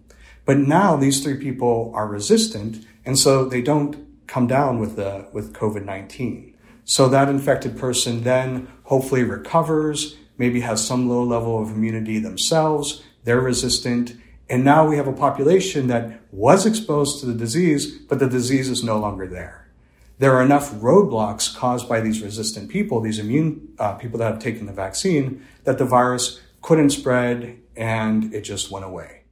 [0.45, 5.27] But now these three people are resistant, and so they don't come down with the
[5.31, 6.52] with COVID nineteen.
[6.85, 13.03] So that infected person then hopefully recovers, maybe has some low level of immunity themselves.
[13.23, 14.15] They're resistant,
[14.49, 18.69] and now we have a population that was exposed to the disease, but the disease
[18.69, 19.71] is no longer there.
[20.19, 24.39] There are enough roadblocks caused by these resistant people, these immune uh, people that have
[24.39, 29.23] taken the vaccine, that the virus couldn't spread and it just went away.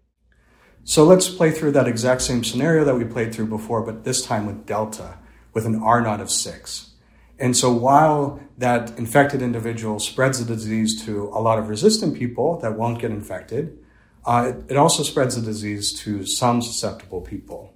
[0.83, 4.25] So let's play through that exact same scenario that we played through before, but this
[4.25, 5.19] time with Delta,
[5.53, 6.90] with an R naught of six.
[7.41, 12.59] And so while that infected individual spreads the disease to a lot of resistant people
[12.59, 13.79] that won't get infected,
[14.25, 17.73] uh, it, it also spreads the disease to some susceptible people.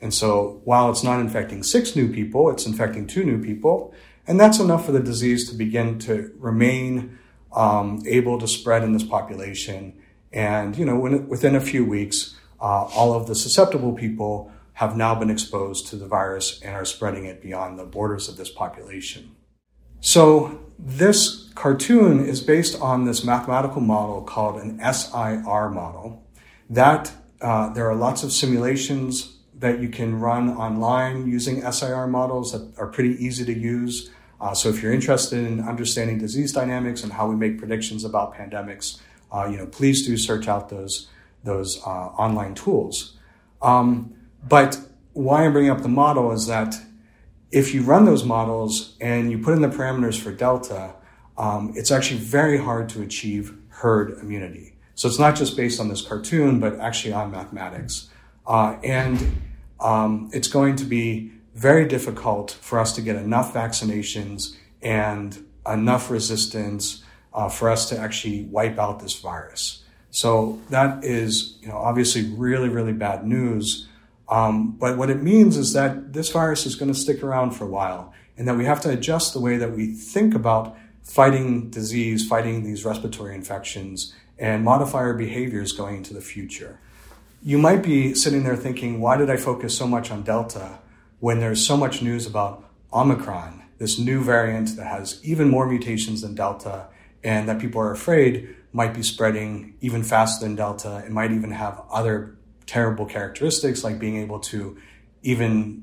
[0.00, 3.94] And so while it's not infecting six new people, it's infecting two new people.
[4.26, 7.16] And that's enough for the disease to begin to remain
[7.52, 10.02] um, able to spread in this population.
[10.32, 14.50] And, you know, when, within a few weeks, uh, all of the susceptible people
[14.80, 18.38] have now been exposed to the virus and are spreading it beyond the borders of
[18.38, 19.36] this population.
[20.00, 26.26] So this cartoon is based on this mathematical model called an SIR model.
[26.70, 27.12] That
[27.42, 32.78] uh, there are lots of simulations that you can run online using SIR models that
[32.78, 34.08] are pretty easy to use.
[34.40, 38.34] Uh, so if you're interested in understanding disease dynamics and how we make predictions about
[38.34, 38.98] pandemics,
[39.30, 41.10] uh, you know, please do search out those
[41.44, 43.18] those uh, online tools.
[43.60, 44.14] Um,
[44.46, 44.78] but
[45.12, 46.74] why I'm bringing up the model is that
[47.50, 50.94] if you run those models and you put in the parameters for delta,
[51.36, 54.76] um, it's actually very hard to achieve herd immunity.
[54.94, 58.10] So it's not just based on this cartoon, but actually on mathematics.
[58.46, 59.40] Uh, and
[59.80, 66.10] um, it's going to be very difficult for us to get enough vaccinations and enough
[66.10, 69.82] resistance uh, for us to actually wipe out this virus.
[70.10, 73.88] So that is, you know, obviously really, really bad news.
[74.30, 77.64] Um, but what it means is that this virus is going to stick around for
[77.64, 81.68] a while, and that we have to adjust the way that we think about fighting
[81.68, 86.78] disease, fighting these respiratory infections, and modify our behaviors going into the future.
[87.42, 90.78] You might be sitting there thinking, why did I focus so much on Delta
[91.18, 96.22] when there's so much news about Omicron, this new variant that has even more mutations
[96.22, 96.86] than Delta,
[97.24, 101.02] and that people are afraid might be spreading even faster than Delta.
[101.04, 102.36] and might even have other
[102.70, 104.78] terrible characteristics like being able to
[105.22, 105.82] even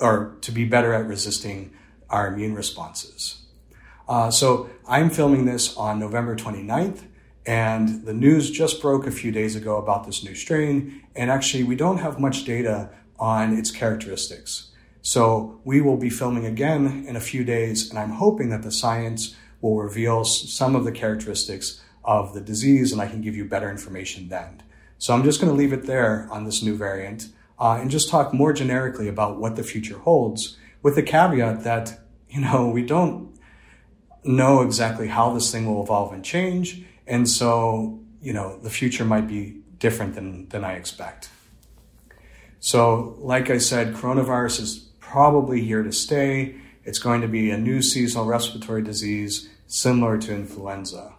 [0.00, 1.70] or to be better at resisting
[2.08, 3.42] our immune responses.
[4.08, 7.02] Uh, so I'm filming this on November 29th,
[7.44, 11.02] and the news just broke a few days ago about this new strain.
[11.14, 14.72] And actually, we don't have much data on its characteristics.
[15.02, 18.72] So we will be filming again in a few days, and I'm hoping that the
[18.72, 23.44] science will reveal some of the characteristics of the disease, and I can give you
[23.44, 24.62] better information then.
[25.02, 27.26] So I'm just going to leave it there on this new variant
[27.58, 31.98] uh, and just talk more generically about what the future holds with the caveat that,
[32.30, 33.36] you know, we don't
[34.22, 36.84] know exactly how this thing will evolve and change.
[37.04, 41.30] And so, you know, the future might be different than, than I expect.
[42.60, 46.54] So, like I said, coronavirus is probably here to stay.
[46.84, 51.14] It's going to be a new seasonal respiratory disease similar to influenza.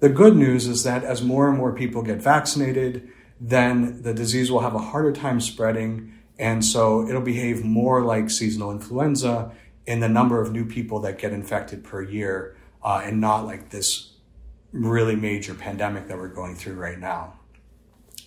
[0.00, 4.50] The good news is that as more and more people get vaccinated, then the disease
[4.50, 6.14] will have a harder time spreading.
[6.38, 9.52] And so it'll behave more like seasonal influenza
[9.86, 13.70] in the number of new people that get infected per year uh, and not like
[13.70, 14.12] this
[14.72, 17.34] really major pandemic that we're going through right now.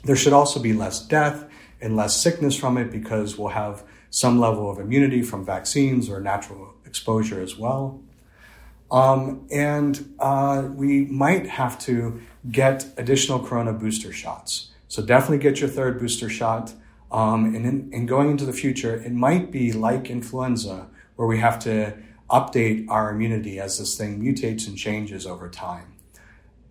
[0.03, 1.49] There should also be less death
[1.81, 6.19] and less sickness from it because we'll have some level of immunity from vaccines or
[6.19, 8.01] natural exposure as well.
[8.91, 14.71] Um, and uh, we might have to get additional corona booster shots.
[14.87, 16.73] So definitely get your third booster shot.
[17.11, 21.59] Um, and, in, going into the future, it might be like influenza, where we have
[21.59, 21.95] to
[22.29, 25.93] update our immunity as this thing mutates and changes over time.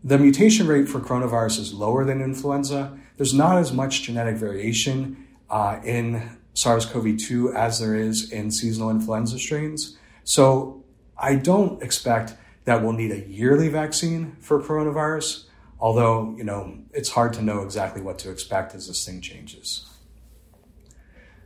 [0.02, 2.98] The mutation rate for coronavirus is lower than influenza.
[3.16, 8.50] There's not as much genetic variation uh, in SARS CoV 2 as there is in
[8.50, 9.96] seasonal influenza strains.
[10.24, 10.81] So
[11.16, 15.44] I don't expect that we'll need a yearly vaccine for coronavirus,
[15.80, 19.88] although, you know, it's hard to know exactly what to expect as this thing changes.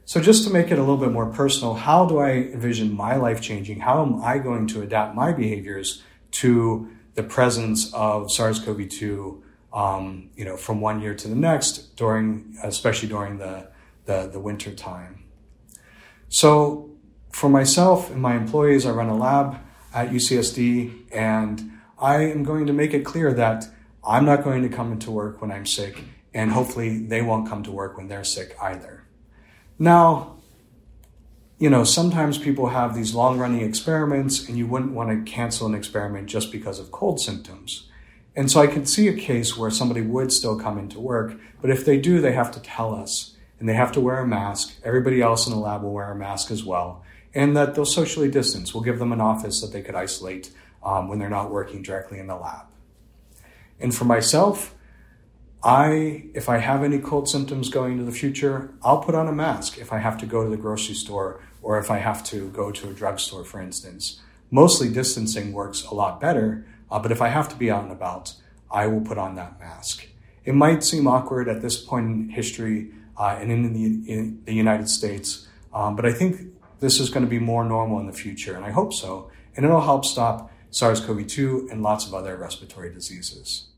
[0.05, 3.17] So, just to make it a little bit more personal, how do I envision my
[3.17, 3.81] life changing?
[3.81, 6.03] How am I going to adapt my behaviors
[6.33, 12.57] to the presence of SARS-CoV-2, um, you know, from one year to the next, during,
[12.63, 13.69] especially during the,
[14.05, 15.25] the, the winter time?
[16.29, 16.91] So,
[17.37, 19.59] for myself and my employees, I run a lab
[19.93, 23.69] at UCSD, and I am going to make it clear that
[24.03, 27.63] I'm not going to come into work when I'm sick, and hopefully they won't come
[27.65, 29.05] to work when they're sick either.
[29.79, 30.39] Now,
[31.59, 35.67] you know, sometimes people have these long running experiments and you wouldn't want to cancel
[35.67, 37.91] an experiment just because of cold symptoms.
[38.35, 41.69] And so I could see a case where somebody would still come into work, but
[41.69, 44.75] if they do, they have to tell us and they have to wear a mask.
[44.83, 47.03] Everybody else in the lab will wear a mask as well.
[47.37, 48.73] And that they'll socially distance.
[48.73, 50.51] We'll give them an office that they could isolate
[50.83, 52.67] um, when they're not working directly in the lab.
[53.79, 54.75] And for myself,
[55.63, 59.33] I, if I have any cold symptoms going into the future, I'll put on a
[59.33, 62.49] mask if I have to go to the grocery store or if I have to
[62.51, 64.21] go to a drugstore, for instance.
[64.51, 67.93] Mostly distancing works a lot better, uh, but if I have to be out and
[67.93, 68.35] about,
[68.71, 70.07] I will put on that mask.
[70.45, 74.55] It might seem awkward at this point in history uh, and in the, in the,
[74.55, 76.41] United States, um, but I think
[76.81, 79.31] this is going to be more normal in the future, and I hope so.
[79.57, 83.69] And it'll help stop SARS CoV 2 and lots of other respiratory diseases.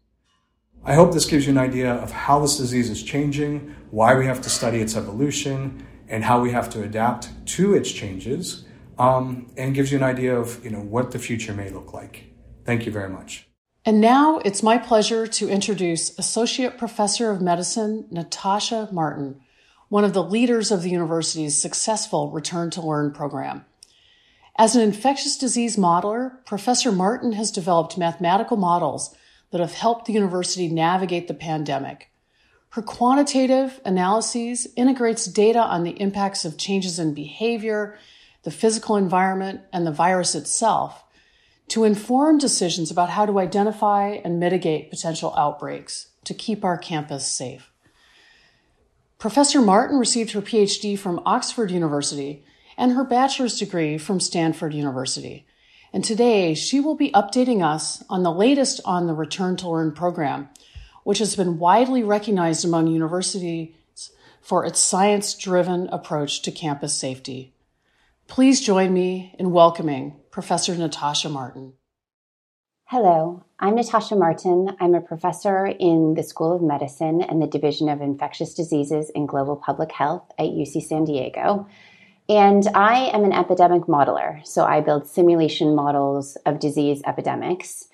[0.85, 4.27] I hope this gives you an idea of how this disease is changing, why we
[4.27, 8.65] have to study its evolution, and how we have to adapt to its changes,
[8.99, 12.25] um, and gives you an idea of you know what the future may look like.
[12.65, 13.49] Thank you very much.
[13.85, 19.41] And now it's my pleasure to introduce Associate Professor of Medicine Natasha Martin,
[19.89, 23.65] one of the leaders of the university's successful Return to Learn program.
[24.57, 29.15] As an infectious disease modeler, Professor Martin has developed mathematical models
[29.51, 32.11] that have helped the university navigate the pandemic.
[32.71, 37.97] Her quantitative analyses integrates data on the impacts of changes in behavior,
[38.43, 41.05] the physical environment, and the virus itself
[41.69, 47.27] to inform decisions about how to identify and mitigate potential outbreaks to keep our campus
[47.27, 47.71] safe.
[49.19, 52.45] Professor Martin received her PhD from Oxford University
[52.77, 55.45] and her bachelor's degree from Stanford University.
[55.93, 59.91] And today she will be updating us on the latest on the Return to Learn
[59.91, 60.49] program,
[61.03, 63.75] which has been widely recognized among universities
[64.41, 67.53] for its science driven approach to campus safety.
[68.29, 71.73] Please join me in welcoming Professor Natasha Martin.
[72.91, 74.75] Hello, I'm Natasha Martin.
[74.81, 79.29] I'm a professor in the School of Medicine and the Division of Infectious Diseases and
[79.29, 81.69] Global Public Health at UC San Diego.
[82.31, 84.41] And I am an epidemic modeler.
[84.47, 87.89] So I build simulation models of disease epidemics.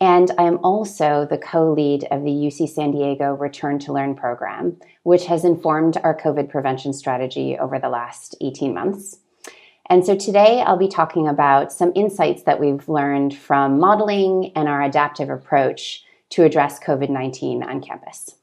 [0.00, 4.14] And I am also the co lead of the UC San Diego Return to Learn
[4.14, 9.18] program, which has informed our COVID prevention strategy over the last 18 months.
[9.90, 14.68] And so today I'll be talking about some insights that we've learned from modeling and
[14.68, 18.34] our adaptive approach to address COVID 19 on campus.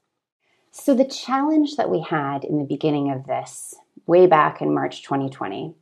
[0.72, 3.76] So, the challenge that we had in the beginning of this
[4.08, 5.74] way back in March 2020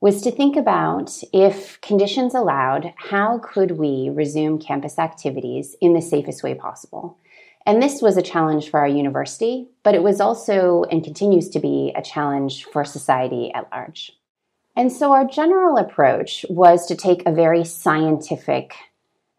[0.00, 6.00] was to think about if conditions allowed, how could we resume campus activities in the
[6.00, 7.18] safest way possible?
[7.66, 11.60] And this was a challenge for our university, but it was also and continues to
[11.60, 14.12] be a challenge for society at large.
[14.80, 18.72] And so our general approach was to take a very scientific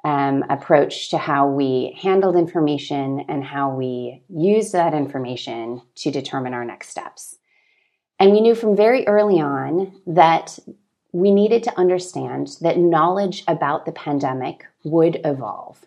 [0.03, 6.53] um, approach to how we handled information and how we used that information to determine
[6.53, 7.37] our next steps.
[8.19, 10.59] And we knew from very early on that
[11.11, 15.83] we needed to understand that knowledge about the pandemic would evolve.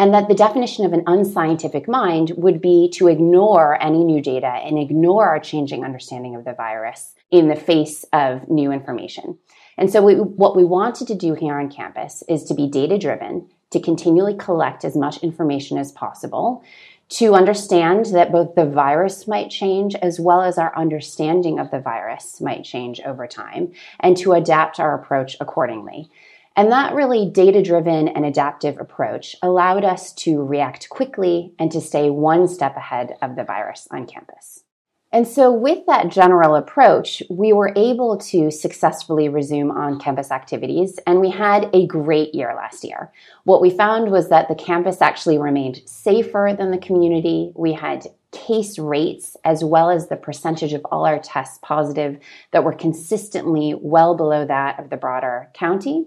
[0.00, 4.48] And that the definition of an unscientific mind would be to ignore any new data
[4.48, 9.38] and ignore our changing understanding of the virus in the face of new information.
[9.76, 12.98] And so, we, what we wanted to do here on campus is to be data
[12.98, 16.64] driven, to continually collect as much information as possible,
[17.10, 21.80] to understand that both the virus might change as well as our understanding of the
[21.80, 26.10] virus might change over time and to adapt our approach accordingly.
[26.54, 31.80] And that really data driven and adaptive approach allowed us to react quickly and to
[31.80, 34.64] stay one step ahead of the virus on campus.
[35.10, 40.98] And so, with that general approach, we were able to successfully resume on campus activities,
[41.06, 43.10] and we had a great year last year.
[43.44, 47.52] What we found was that the campus actually remained safer than the community.
[47.54, 52.18] We had case rates as well as the percentage of all our tests positive
[52.50, 56.04] that were consistently well below that of the broader county.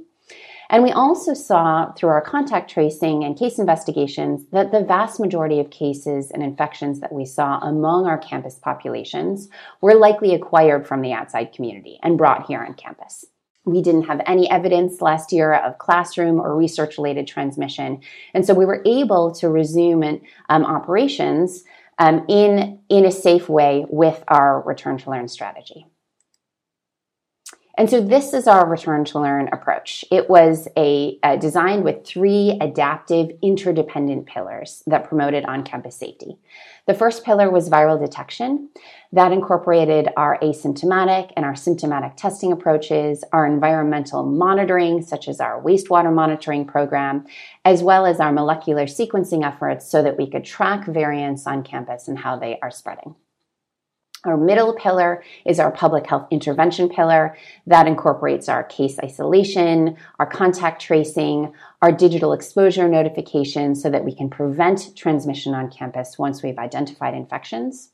[0.72, 5.60] And we also saw through our contact tracing and case investigations that the vast majority
[5.60, 9.50] of cases and infections that we saw among our campus populations
[9.82, 13.26] were likely acquired from the outside community and brought here on campus.
[13.66, 18.00] We didn't have any evidence last year of classroom or research related transmission.
[18.34, 21.66] And so we were able to resume um, operations
[22.00, 25.86] um, in, in a safe way with our return to learn strategy.
[27.82, 30.06] And so this is our return to learn approach.
[30.12, 36.38] It was a, a designed with three adaptive interdependent pillars that promoted on-campus safety.
[36.86, 38.70] The first pillar was viral detection.
[39.14, 45.60] That incorporated our asymptomatic and our symptomatic testing approaches, our environmental monitoring, such as our
[45.60, 47.26] wastewater monitoring program,
[47.66, 52.08] as well as our molecular sequencing efforts so that we could track variants on campus
[52.08, 53.16] and how they are spreading.
[54.24, 60.28] Our middle pillar is our public health intervention pillar that incorporates our case isolation, our
[60.28, 61.52] contact tracing,
[61.82, 67.16] our digital exposure notification so that we can prevent transmission on campus once we've identified
[67.16, 67.94] infections.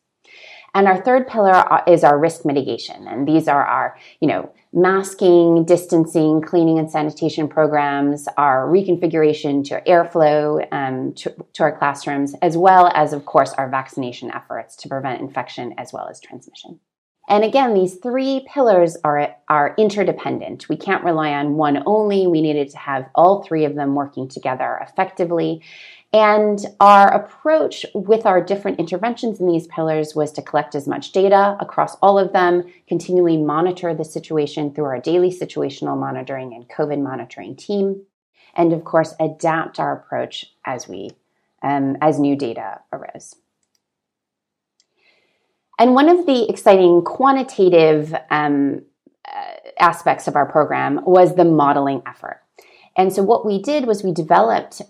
[0.73, 3.07] And our third pillar is our risk mitigation.
[3.07, 9.81] And these are our, you know, masking, distancing, cleaning and sanitation programs, our reconfiguration to
[9.81, 14.89] airflow um, to, to our classrooms, as well as, of course, our vaccination efforts to
[14.89, 16.79] prevent infection as well as transmission.
[17.29, 20.69] And again, these three pillars are, are interdependent.
[20.69, 22.25] We can't rely on one only.
[22.25, 25.61] We needed to have all three of them working together effectively.
[26.17, 31.11] And our approach with our different interventions in these pillars was to collect as much
[31.11, 36.67] data across all of them, continually monitor the situation through our daily situational monitoring and
[36.69, 38.01] COVID monitoring team,
[38.55, 41.11] and of course, adapt our approach as we
[41.61, 43.35] um, as new data arose.
[45.77, 48.81] And one of the exciting quantitative um,
[49.23, 52.41] uh, aspects of our program was the modeling effort.
[52.95, 54.81] And so what we did was we developed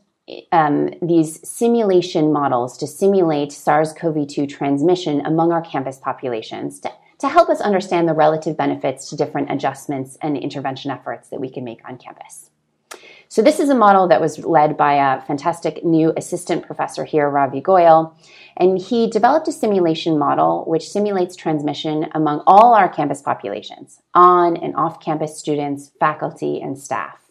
[0.51, 6.91] um, these simulation models to simulate SARS CoV 2 transmission among our campus populations to,
[7.19, 11.49] to help us understand the relative benefits to different adjustments and intervention efforts that we
[11.49, 12.49] can make on campus.
[13.29, 17.29] So, this is a model that was led by a fantastic new assistant professor here,
[17.29, 18.13] Ravi Goyal.
[18.55, 24.55] And he developed a simulation model which simulates transmission among all our campus populations on
[24.55, 27.26] and off campus students, faculty, and staff.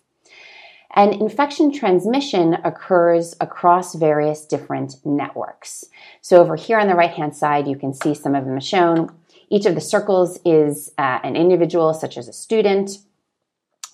[0.97, 5.85] And infection transmission occurs across various different networks.
[6.23, 9.15] So over here on the right hand side, you can see some of them shown.
[9.51, 12.99] Each of the circles is uh, an individual, such as a student.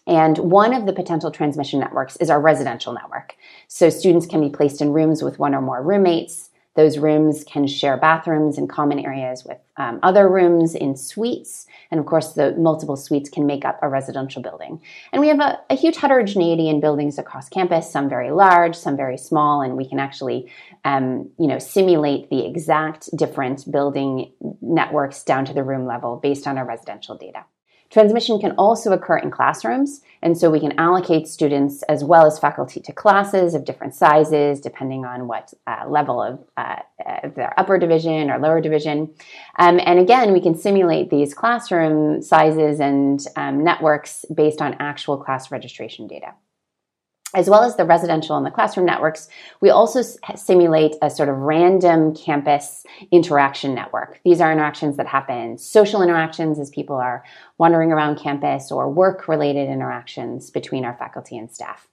[0.06, 3.34] And one of the potential transmission networks is our residential network.
[3.66, 6.50] So students can be placed in rooms with one or more roommates.
[6.74, 11.66] Those rooms can share bathrooms and common areas with um, other rooms in suites.
[11.90, 14.80] And of course, the multiple suites can make up a residential building.
[15.12, 18.96] And we have a, a huge heterogeneity in buildings across campus, some very large, some
[18.96, 20.50] very small, and we can actually,
[20.84, 26.46] um, you know, simulate the exact different building networks down to the room level based
[26.46, 27.44] on our residential data.
[27.92, 32.38] Transmission can also occur in classrooms, and so we can allocate students as well as
[32.38, 36.76] faculty to classes of different sizes, depending on what uh, level of uh,
[37.36, 39.14] their upper division or lower division.
[39.58, 45.18] Um, and again, we can simulate these classroom sizes and um, networks based on actual
[45.18, 46.32] class registration data
[47.34, 49.28] as well as the residential and the classroom networks,
[49.60, 50.02] we also
[50.34, 54.20] simulate a sort of random campus interaction network.
[54.24, 57.24] These are interactions that happen, social interactions as people are
[57.58, 61.88] wandering around campus or work related interactions between our faculty and staff.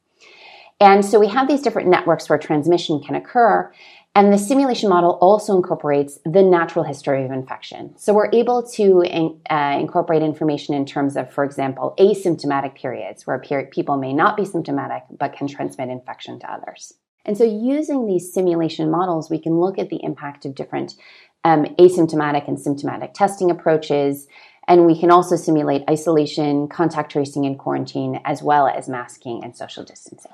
[0.81, 3.71] And so we have these different networks where transmission can occur.
[4.15, 7.93] And the simulation model also incorporates the natural history of infection.
[7.97, 13.27] So we're able to in, uh, incorporate information in terms of, for example, asymptomatic periods
[13.27, 16.93] where people may not be symptomatic but can transmit infection to others.
[17.25, 20.95] And so using these simulation models, we can look at the impact of different
[21.43, 24.27] um, asymptomatic and symptomatic testing approaches.
[24.67, 29.55] And we can also simulate isolation, contact tracing, and quarantine, as well as masking and
[29.55, 30.31] social distancing.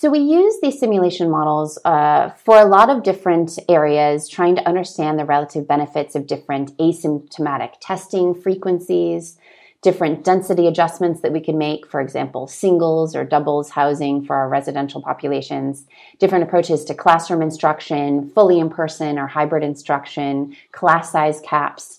[0.00, 4.64] So we use these simulation models uh, for a lot of different areas, trying to
[4.64, 9.38] understand the relative benefits of different asymptomatic testing frequencies,
[9.82, 14.48] different density adjustments that we can make, for example, singles or doubles housing for our
[14.48, 15.84] residential populations,
[16.20, 21.97] different approaches to classroom instruction, fully in person or hybrid instruction, class size caps,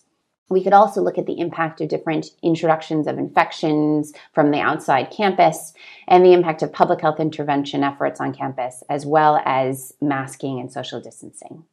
[0.49, 5.11] we could also look at the impact of different introductions of infections from the outside
[5.11, 5.73] campus
[6.07, 10.71] and the impact of public health intervention efforts on campus, as well as masking and
[10.71, 11.63] social distancing.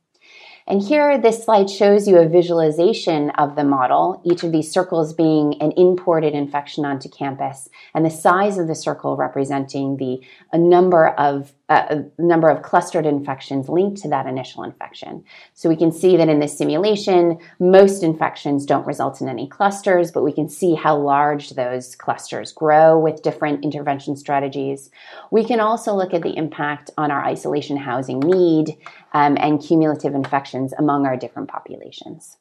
[0.68, 5.14] And here, this slide shows you a visualization of the model, each of these circles
[5.14, 10.20] being an imported infection onto campus, and the size of the circle representing the
[10.58, 15.24] number of a number of clustered infections linked to that initial infection.
[15.54, 20.12] So we can see that in this simulation, most infections don't result in any clusters,
[20.12, 24.90] but we can see how large those clusters grow with different intervention strategies.
[25.32, 28.76] We can also look at the impact on our isolation housing need
[29.12, 32.36] um, and cumulative infections among our different populations.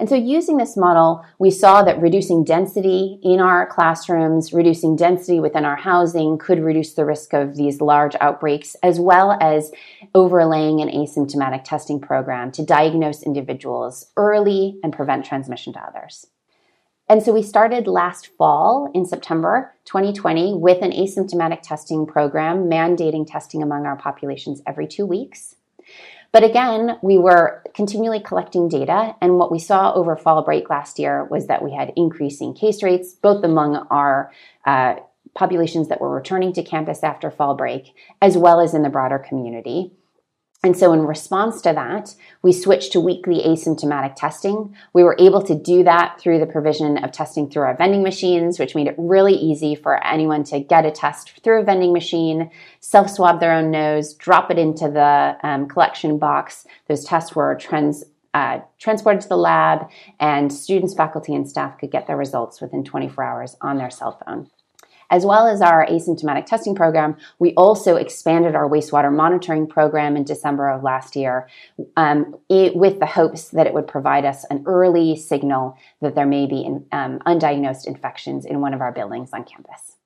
[0.00, 5.40] And so, using this model, we saw that reducing density in our classrooms, reducing density
[5.40, 9.70] within our housing could reduce the risk of these large outbreaks, as well as
[10.14, 16.26] overlaying an asymptomatic testing program to diagnose individuals early and prevent transmission to others.
[17.10, 23.30] And so we started last fall in September 2020 with an asymptomatic testing program mandating
[23.30, 25.56] testing among our populations every two weeks.
[26.32, 30.98] But again, we were continually collecting data, and what we saw over fall break last
[30.98, 34.30] year was that we had increasing case rates, both among our
[34.64, 34.96] uh,
[35.34, 39.18] populations that were returning to campus after fall break, as well as in the broader
[39.18, 39.92] community.
[40.62, 44.74] And so, in response to that, we switched to weekly asymptomatic testing.
[44.92, 48.58] We were able to do that through the provision of testing through our vending machines,
[48.58, 52.50] which made it really easy for anyone to get a test through a vending machine,
[52.80, 56.66] self swab their own nose, drop it into the um, collection box.
[56.88, 58.04] Those tests were trans,
[58.34, 59.88] uh, transported to the lab,
[60.18, 64.20] and students, faculty, and staff could get their results within 24 hours on their cell
[64.26, 64.50] phone
[65.10, 70.24] as well as our asymptomatic testing program, we also expanded our wastewater monitoring program in
[70.24, 71.48] December of last year
[71.96, 76.26] um, it, with the hopes that it would provide us an early signal that there
[76.26, 79.96] may be in, um, undiagnosed infections in one of our buildings on campus.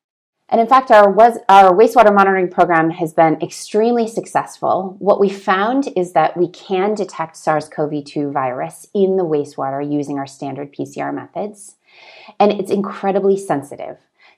[0.49, 4.95] And in fact, our, was, our wastewater monitoring program has been extremely successful.
[4.99, 9.83] What we found is that we can detect SARS CoV 2 virus in the wastewater
[9.91, 11.77] using our standard PCR methods.
[12.39, 13.97] And it's incredibly sensitive.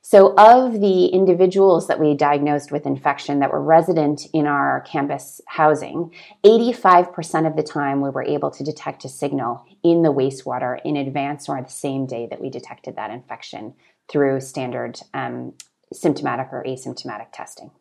[0.09, 5.40] So, of the individuals that we diagnosed with infection that were resident in our campus
[5.48, 10.78] housing, 85% of the time we were able to detect a signal in the wastewater
[10.84, 13.74] in advance or the same day that we detected that infection
[14.09, 15.54] through standard um,
[15.92, 17.72] symptomatic or asymptomatic testing.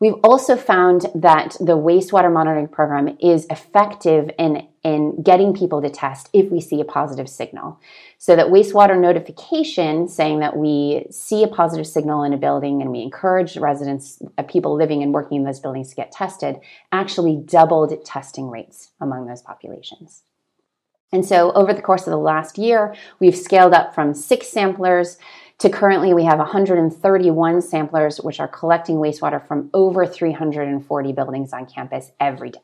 [0.00, 5.88] We've also found that the wastewater monitoring program is effective in, in getting people to
[5.88, 7.80] test if we see a positive signal.
[8.18, 12.90] So that wastewater notification saying that we see a positive signal in a building and
[12.90, 16.56] we encourage residents, uh, people living and working in those buildings to get tested,
[16.90, 20.22] actually doubled testing rates among those populations.
[21.12, 25.16] And so over the course of the last year, we've scaled up from six samplers
[25.58, 31.66] to currently we have 131 samplers which are collecting wastewater from over 340 buildings on
[31.66, 32.60] campus every day.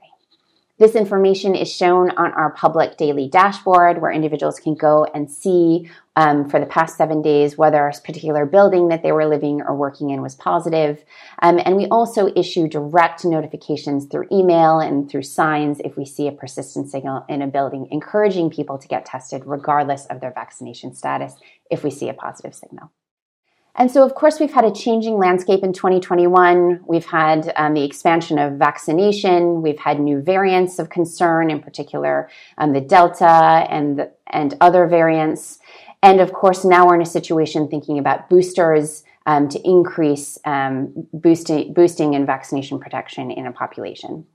[0.79, 5.91] This information is shown on our public daily dashboard where individuals can go and see
[6.21, 9.75] um, for the past seven days whether a particular building that they were living or
[9.75, 11.03] working in was positive.
[11.41, 16.29] Um, and we also issue direct notifications through email and through signs if we see
[16.29, 20.95] a persistent signal in a building, encouraging people to get tested regardless of their vaccination
[20.95, 21.35] status
[21.71, 22.93] if we see a positive signal.
[23.77, 26.81] And so, of course, we've had a changing landscape in 2021.
[26.87, 29.63] We've had um, the expansion of vaccination.
[29.63, 33.27] We've had new variants of concern, in particular um, the Delta
[33.71, 35.61] and and other variants.
[36.03, 40.93] And of course, now we're in a situation thinking about boosters um, to increase um,
[41.13, 44.27] boosting, boosting and vaccination protection in a population.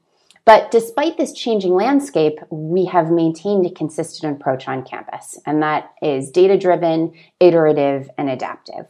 [0.46, 5.92] But despite this changing landscape, we have maintained a consistent approach on campus, and that
[6.04, 8.86] is data driven, iterative, and adaptive.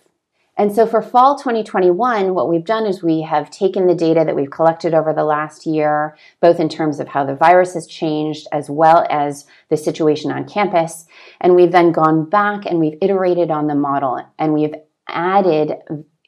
[0.58, 4.36] And so for fall 2021, what we've done is we have taken the data that
[4.36, 8.48] we've collected over the last year, both in terms of how the virus has changed
[8.54, 11.06] as well as the situation on campus.
[11.42, 14.76] And we've then gone back and we've iterated on the model and we've
[15.10, 15.74] added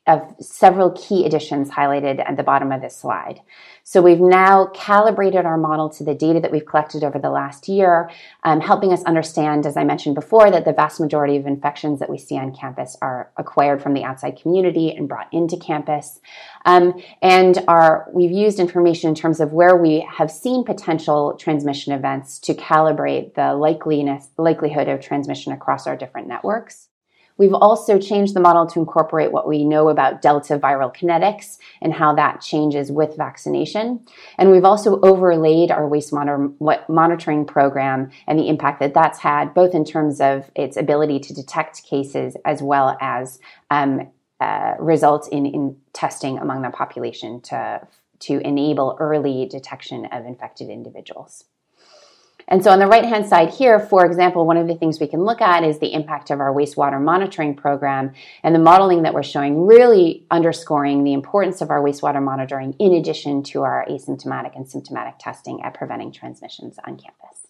[0.07, 3.41] of several key additions highlighted at the bottom of this slide.
[3.83, 7.69] So we've now calibrated our model to the data that we've collected over the last
[7.69, 8.09] year,
[8.43, 12.09] um, helping us understand, as I mentioned before, that the vast majority of infections that
[12.09, 16.19] we see on campus are acquired from the outside community and brought into campus.
[16.65, 21.93] Um, and our, we've used information in terms of where we have seen potential transmission
[21.93, 26.89] events to calibrate the likeliness, likelihood of transmission across our different networks.
[27.37, 31.93] We've also changed the model to incorporate what we know about delta viral kinetics and
[31.93, 34.05] how that changes with vaccination.
[34.37, 39.75] And we've also overlaid our waste monitoring program and the impact that that's had, both
[39.75, 44.09] in terms of its ability to detect cases as well as um,
[44.39, 47.81] uh, results in, in testing among the population to,
[48.19, 51.45] to enable early detection of infected individuals.
[52.49, 55.07] And so on the right hand side here, for example, one of the things we
[55.07, 59.13] can look at is the impact of our wastewater monitoring program and the modeling that
[59.13, 64.55] we're showing really underscoring the importance of our wastewater monitoring in addition to our asymptomatic
[64.55, 67.47] and symptomatic testing at preventing transmissions on campus.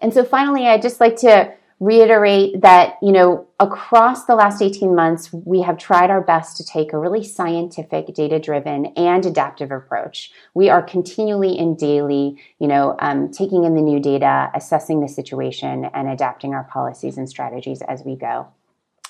[0.00, 4.94] And so finally, I'd just like to reiterate that, you know, across the last 18
[4.94, 9.72] months, we have tried our best to take a really scientific, data driven, and adaptive
[9.72, 10.30] approach.
[10.54, 15.08] We are continually and daily, you know, um, taking in the new data, assessing the
[15.08, 18.46] situation, and adapting our policies and strategies as we go.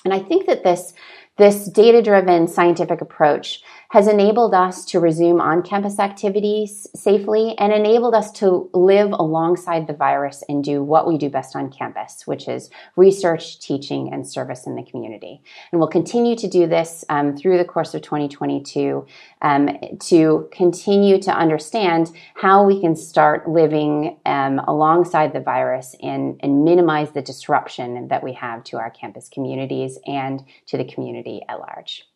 [0.03, 0.93] And I think that this
[1.37, 3.63] this data driven scientific approach
[3.93, 9.85] has enabled us to resume on campus activities safely and enabled us to live alongside
[9.85, 14.27] the virus and do what we do best on campus, which is research, teaching, and
[14.27, 15.43] service in the community.
[15.71, 19.05] And we'll continue to do this um, through the course of 2022
[19.43, 26.39] um, to continue to understand how we can start living um, alongside the virus and,
[26.41, 31.41] and minimize the disruption that we have to our campus communities and to the community
[31.47, 32.07] at large.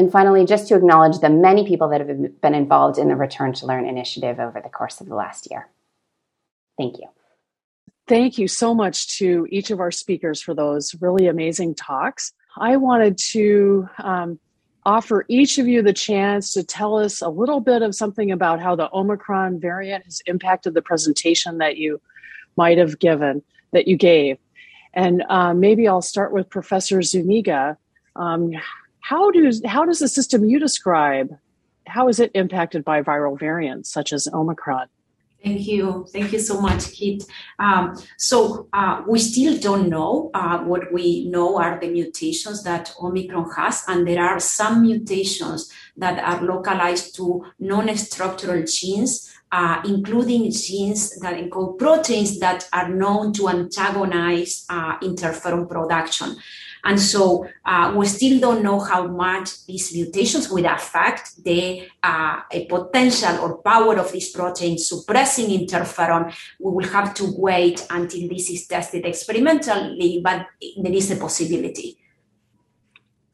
[0.00, 3.52] And finally, just to acknowledge the many people that have been involved in the Return
[3.52, 5.68] to Learn initiative over the course of the last year.
[6.78, 7.08] Thank you.
[8.08, 12.32] Thank you so much to each of our speakers for those really amazing talks.
[12.56, 14.40] I wanted to um,
[14.86, 18.58] offer each of you the chance to tell us a little bit of something about
[18.58, 22.00] how the Omicron variant has impacted the presentation that you
[22.56, 23.42] might have given,
[23.72, 24.38] that you gave.
[24.94, 27.76] And uh, maybe I'll start with Professor Zuniga.
[28.16, 28.54] Um,
[29.10, 31.28] how does how does the system you describe
[31.86, 34.86] how is it impacted by viral variants such as Omicron?
[35.42, 36.06] Thank you.
[36.12, 37.24] Thank you so much, Kit.
[37.58, 40.30] Um, so uh, we still don't know.
[40.32, 45.72] Uh, what we know are the mutations that Omicron has, and there are some mutations
[45.96, 49.12] that are localized to non-structural genes,
[49.50, 56.36] uh, including genes that encode proteins that are known to antagonize uh, interferon production.
[56.84, 62.40] And so uh, we still don't know how much these mutations will affect the uh,
[62.68, 66.34] potential or power of this protein suppressing interferon.
[66.58, 70.46] We will have to wait until this is tested experimentally, but
[70.82, 71.98] there is a possibility.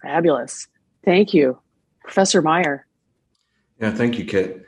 [0.02, 0.68] Fabulous.
[1.04, 1.58] Thank you.
[2.02, 2.86] Professor Meyer.
[3.80, 4.64] Yeah, thank you, Kit.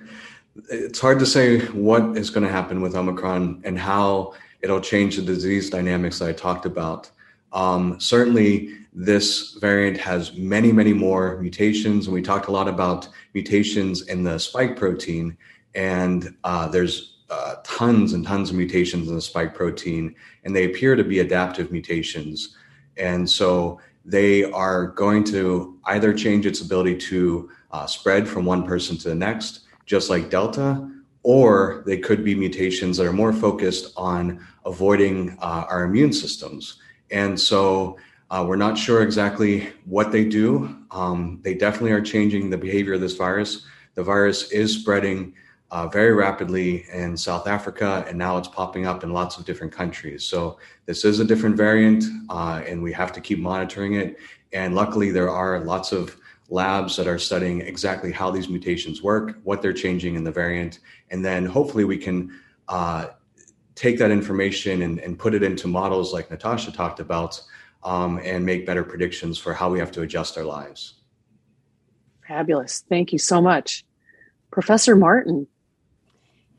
[0.71, 5.17] It's hard to say what is going to happen with Omicron and how it'll change
[5.17, 7.11] the disease dynamics that I talked about.
[7.53, 13.09] Um, certainly, this variant has many, many more mutations, and we talked a lot about
[13.35, 15.37] mutations in the spike protein.
[15.75, 20.65] And uh, there's uh, tons and tons of mutations in the spike protein, and they
[20.65, 22.57] appear to be adaptive mutations.
[22.97, 28.67] And so they are going to either change its ability to uh, spread from one
[28.67, 30.91] person to the next, just like Delta,
[31.23, 36.81] or they could be mutations that are more focused on avoiding uh, our immune systems.
[37.11, 37.99] And so
[38.31, 40.77] uh, we're not sure exactly what they do.
[40.91, 43.65] Um, they definitely are changing the behavior of this virus.
[43.95, 45.35] The virus is spreading
[45.71, 49.73] uh, very rapidly in South Africa, and now it's popping up in lots of different
[49.73, 50.25] countries.
[50.25, 54.19] So this is a different variant, uh, and we have to keep monitoring it.
[54.53, 56.17] And luckily, there are lots of
[56.49, 60.79] labs that are studying exactly how these mutations work, what they're changing in the variant,
[61.11, 62.33] and then hopefully we can
[62.69, 63.09] uh,
[63.79, 67.41] take that information and, and put it into models like Natasha talked about
[67.85, 70.95] um, and make better predictions for how we have to adjust our lives.
[72.27, 72.85] Fabulous.
[72.89, 73.85] Thank you so much.
[74.51, 75.47] Professor Martin.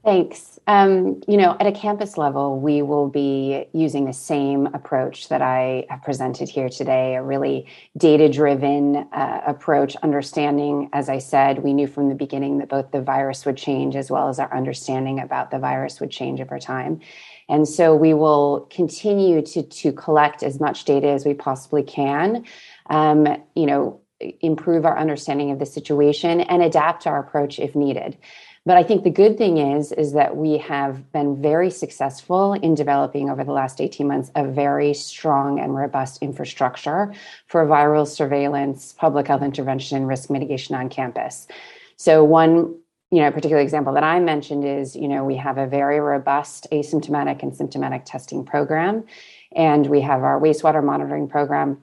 [0.06, 0.58] Thanks.
[0.66, 5.42] Um, you know, at a campus level, we will be using the same approach that
[5.42, 11.64] I have presented here today a really data driven uh, approach, understanding, as I said,
[11.64, 14.54] we knew from the beginning that both the virus would change as well as our
[14.56, 17.02] understanding about the virus would change over time.
[17.50, 22.46] And so we will continue to, to collect as much data as we possibly can,
[22.90, 24.00] um, you know,
[24.42, 28.18] improve our understanding of the situation and adapt our approach if needed.
[28.70, 32.76] But I think the good thing is is that we have been very successful in
[32.76, 37.12] developing over the last 18 months a very strong and robust infrastructure
[37.48, 41.48] for viral surveillance, public health intervention, and risk mitigation on campus.
[41.96, 42.76] So one
[43.10, 46.68] you know particular example that I mentioned is you know we have a very robust
[46.72, 49.04] asymptomatic and symptomatic testing program,
[49.56, 51.82] and we have our wastewater monitoring program.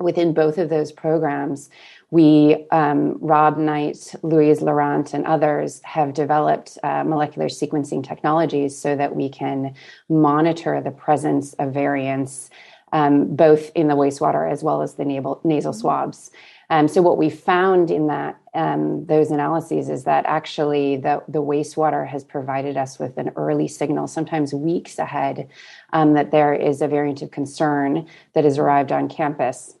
[0.00, 1.70] Within both of those programs,
[2.10, 8.96] we, um, Rob Knight, Louise Laurent, and others have developed uh, molecular sequencing technologies so
[8.96, 9.74] that we can
[10.08, 12.48] monitor the presence of variants
[12.92, 16.30] um, both in the wastewater as well as the nasal, nasal swabs.
[16.70, 21.42] Um, so what we found in that um, those analyses is that actually the, the
[21.42, 25.48] wastewater has provided us with an early signal, sometimes weeks ahead,
[25.92, 29.76] um, that there is a variant of concern that has arrived on campus.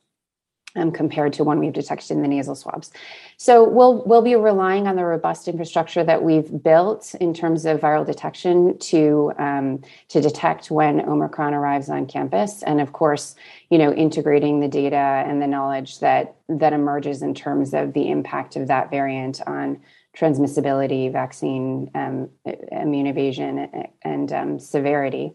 [0.78, 2.90] Um, compared to one we've detected in the nasal swabs.
[3.36, 7.80] So we'll we'll be relying on the robust infrastructure that we've built in terms of
[7.80, 13.34] viral detection to um, to detect when Omicron arrives on campus, and of course,
[13.70, 18.10] you know, integrating the data and the knowledge that that emerges in terms of the
[18.10, 19.80] impact of that variant on
[20.16, 22.28] transmissibility, vaccine um,
[22.72, 25.32] immune evasion, and um, severity.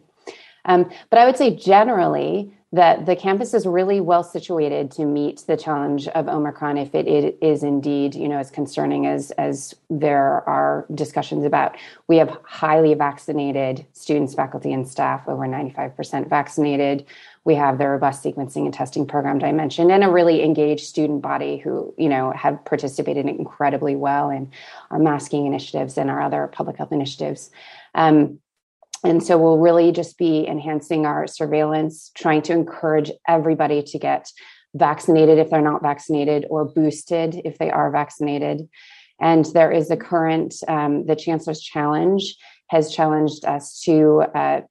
[0.65, 5.43] Um, but I would say generally that the campus is really well situated to meet
[5.45, 9.75] the challenge of Omicron if it, it is indeed, you know, as concerning as as
[9.91, 11.77] there are discussions about.
[12.07, 17.05] We have highly vaccinated students, faculty, and staff, over 95% vaccinated.
[17.43, 21.21] We have the robust sequencing and testing program I mentioned, and a really engaged student
[21.21, 24.51] body who, you know, have participated incredibly well in
[24.89, 27.51] our masking initiatives and our other public health initiatives.
[27.93, 28.39] Um,
[29.03, 34.31] and so we'll really just be enhancing our surveillance, trying to encourage everybody to get
[34.73, 38.67] vaccinated if they're not vaccinated or boosted if they are vaccinated.
[39.19, 42.35] And there is a current, um, the Chancellor's Challenge
[42.69, 44.61] has challenged us to uh,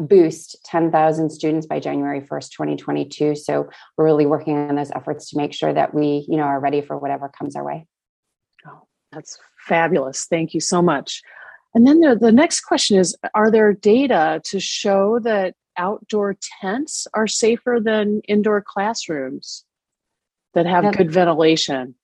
[0.00, 3.34] boost 10,000 students by January 1st, 2022.
[3.34, 6.60] So we're really working on those efforts to make sure that we, you know, are
[6.60, 7.86] ready for whatever comes our way.
[8.66, 8.82] Oh,
[9.12, 10.26] that's fabulous.
[10.26, 11.22] Thank you so much.
[11.76, 17.06] And then the, the next question is Are there data to show that outdoor tents
[17.12, 19.62] are safer than indoor classrooms
[20.54, 21.94] that have good ventilation?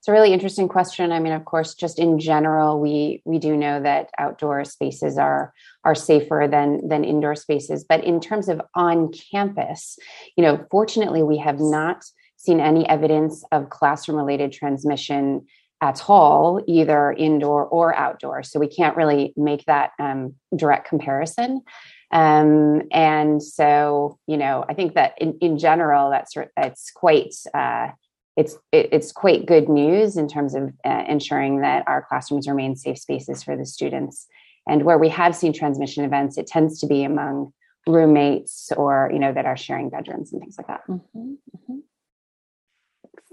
[0.00, 1.12] It's a really interesting question.
[1.12, 5.52] I mean, of course, just in general, we we do know that outdoor spaces are
[5.84, 7.84] are safer than than indoor spaces.
[7.88, 9.96] But in terms of on campus,
[10.36, 12.02] you know, fortunately, we have not
[12.34, 15.46] seen any evidence of classroom related transmission
[15.80, 18.42] at all, either indoor or outdoor.
[18.42, 21.62] So we can't really make that um, direct comparison.
[22.10, 27.88] Um, and so, you know, I think that in, in general, that's it's quite uh,
[28.36, 32.76] it's it, it's quite good news in terms of uh, ensuring that our classrooms remain
[32.76, 34.26] safe spaces for the students.
[34.66, 37.52] And where we have seen transmission events, it tends to be among
[37.86, 40.80] roommates or you know that are sharing bedrooms and things like that.
[40.88, 41.78] Mm-hmm, mm-hmm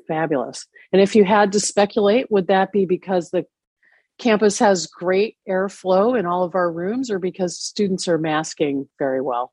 [0.07, 0.65] fabulous.
[0.91, 3.45] And if you had to speculate, would that be because the
[4.17, 9.21] campus has great airflow in all of our rooms or because students are masking very
[9.21, 9.51] well?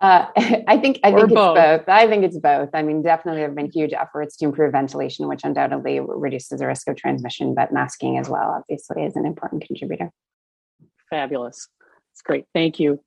[0.00, 1.88] Uh, I think I think it's both.
[1.88, 2.70] I think it's both.
[2.74, 6.66] I mean, definitely there have been huge efforts to improve ventilation, which undoubtedly reduces the
[6.66, 10.10] risk of transmission, but masking as well, obviously, is an important contributor.
[11.10, 11.68] Fabulous.
[12.12, 12.44] It's great.
[12.54, 13.00] Thank you.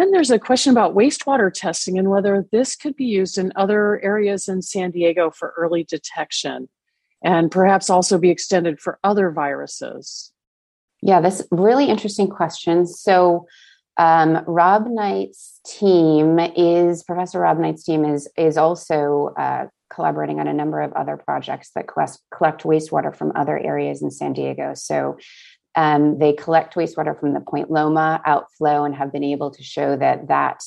[0.00, 4.02] Then there's a question about wastewater testing and whether this could be used in other
[4.02, 6.70] areas in San Diego for early detection
[7.22, 10.32] and perhaps also be extended for other viruses.
[11.02, 12.86] Yeah, that's really interesting question.
[12.86, 13.46] So,
[13.98, 20.48] um, Rob Knight's team is Professor Rob Knight's team is is also uh, collaborating on
[20.48, 24.72] a number of other projects that collect, collect wastewater from other areas in San Diego.
[24.72, 25.18] So
[25.80, 29.96] um, they collect wastewater from the Point Loma outflow and have been able to show
[29.96, 30.60] that that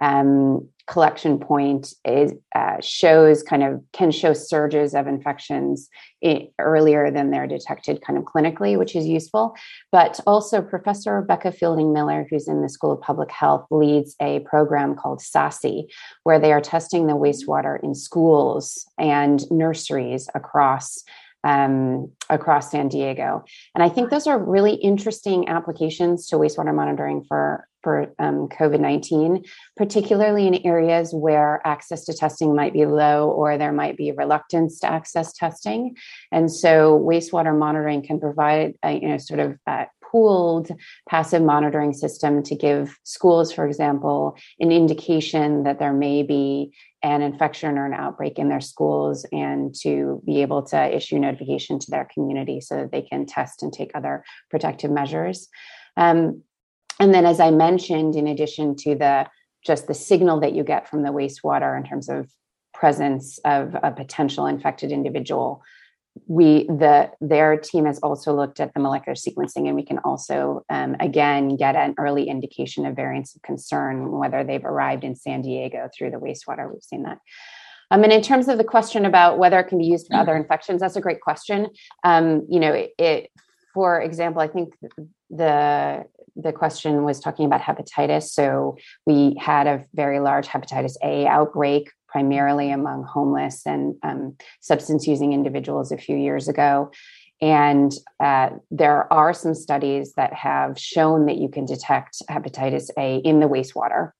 [0.00, 5.88] um, collection point is, uh, shows kind of can show surges of infections
[6.24, 9.56] I- earlier than they're detected kind of clinically, which is useful.
[9.90, 14.40] But also, Professor Rebecca Fielding Miller, who's in the School of Public Health, leads a
[14.40, 15.88] program called SASEA,
[16.22, 21.02] where they are testing the wastewater in schools and nurseries across
[21.44, 23.44] um, across San Diego.
[23.74, 28.78] And I think those are really interesting applications to wastewater monitoring for for um, COVID
[28.78, 29.44] nineteen,
[29.76, 34.78] particularly in areas where access to testing might be low or there might be reluctance
[34.80, 35.96] to access testing.
[36.30, 40.70] And so, wastewater monitoring can provide, a, you know, sort of uh, pooled
[41.08, 47.22] passive monitoring system to give schools, for example, an indication that there may be an
[47.22, 51.90] infection or an outbreak in their schools and to be able to issue notification to
[51.90, 55.48] their community so that they can test and take other protective measures.
[55.96, 56.42] Um,
[57.00, 59.26] and then, as I mentioned, in addition to the
[59.66, 62.28] just the signal that you get from the wastewater in terms of
[62.74, 65.62] presence of a potential infected individual,
[66.26, 70.64] we the their team has also looked at the molecular sequencing and we can also
[70.68, 75.40] um, again get an early indication of variants of concern whether they've arrived in san
[75.40, 76.70] diego through the wastewater.
[76.70, 77.18] We've seen that.
[77.90, 80.36] Um, and in terms of the question about whether it can be used for other
[80.36, 81.68] infections that's a great question.
[82.04, 83.30] Um, you know it, it
[83.74, 84.74] for example i think
[85.30, 86.04] the
[86.36, 88.30] the question was talking about hepatitis.
[88.30, 95.06] So we had a very large hepatitis a outbreak primarily among homeless and um, substance
[95.06, 96.92] using individuals a few years ago.
[97.40, 103.16] And uh, there are some studies that have shown that you can detect hepatitis A
[103.16, 104.12] in the wastewater.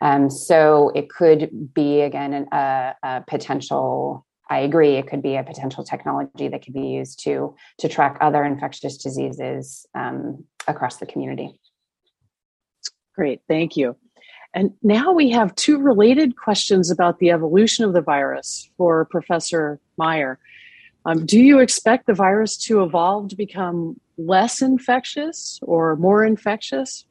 [0.00, 4.96] Um, so it could be, again, a, a potential I agree.
[4.96, 8.96] It could be a potential technology that could be used to to track other infectious
[8.96, 11.60] diseases um, across the community.
[13.14, 13.96] Great, thank you.
[14.58, 19.78] And now we have two related questions about the evolution of the virus for Professor
[19.96, 20.40] Meyer.
[21.04, 27.04] Um, do you expect the virus to evolve to become less infectious or more infectious?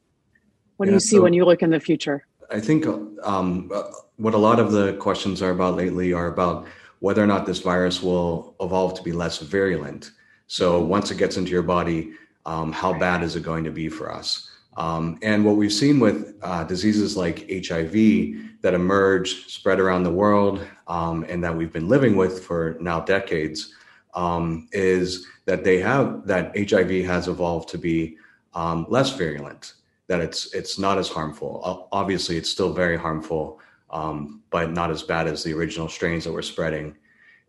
[0.75, 2.27] What do you see so when you look in the future?
[2.51, 2.85] I think
[3.23, 3.71] um,
[4.17, 6.67] what a lot of the questions are about lately are about
[6.99, 10.11] whether or not this virus will evolve to be less virulent.
[10.47, 12.11] So once it gets into your body,
[12.45, 14.51] um, how bad is it going to be for us?
[14.77, 20.11] Um, and what we've seen with uh, diseases like HIV that emerge, spread around the
[20.11, 23.73] world, um, and that we've been living with for now decades,
[24.13, 28.17] um, is that they have that HIV has evolved to be
[28.53, 29.73] um, less virulent.
[30.07, 31.87] That it's it's not as harmful.
[31.91, 33.59] Obviously, it's still very harmful,
[33.89, 36.95] um, but not as bad as the original strains that were spreading.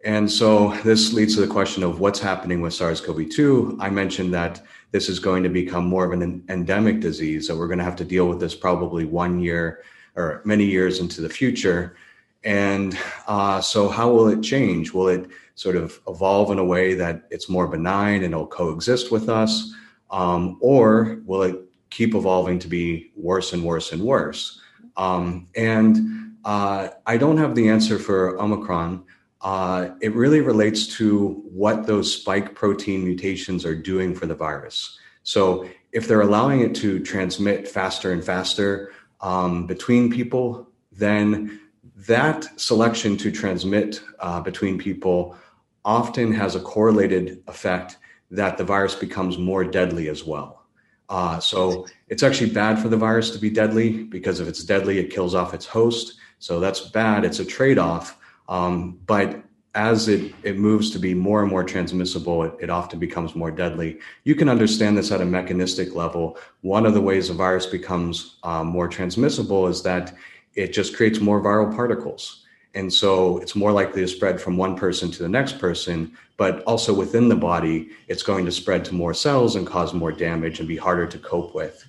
[0.05, 3.79] And so this leads to the question of what's happening with SARS CoV 2.
[3.81, 7.67] I mentioned that this is going to become more of an endemic disease, that we're
[7.67, 9.83] going to have to deal with this probably one year
[10.17, 11.97] or many years into the future.
[12.45, 14.93] And uh, so, how will it change?
[14.93, 19.11] Will it sort of evolve in a way that it's more benign and it'll coexist
[19.11, 19.75] with us?
[20.11, 21.57] Um, or will it
[21.91, 24.61] keep evolving to be worse and worse and worse?
[24.97, 29.05] Um, and uh, I don't have the answer for Omicron.
[29.41, 34.99] Uh, it really relates to what those spike protein mutations are doing for the virus.
[35.23, 41.61] So, if they're allowing it to transmit faster and faster um, between people, then
[42.07, 45.37] that selection to transmit uh, between people
[45.85, 47.97] often has a correlated effect
[48.31, 50.67] that the virus becomes more deadly as well.
[51.09, 54.99] Uh, so it's actually bad for the virus to be deadly because if it's deadly,
[54.99, 56.19] it kills off its host.
[56.39, 57.25] So that's bad.
[57.25, 58.18] It's a trade off.
[58.49, 59.43] Um, but
[59.75, 63.51] as it, it moves to be more and more transmissible, it, it often becomes more
[63.51, 63.99] deadly.
[64.25, 66.39] You can understand this at a mechanistic level.
[66.63, 70.15] One of the ways a virus becomes um, more transmissible is that
[70.55, 72.45] it just creates more viral particles.
[72.75, 76.63] And so it's more likely to spread from one person to the next person, but
[76.65, 80.59] also within the body, it's going to spread to more cells and cause more damage
[80.59, 81.87] and be harder to cope with.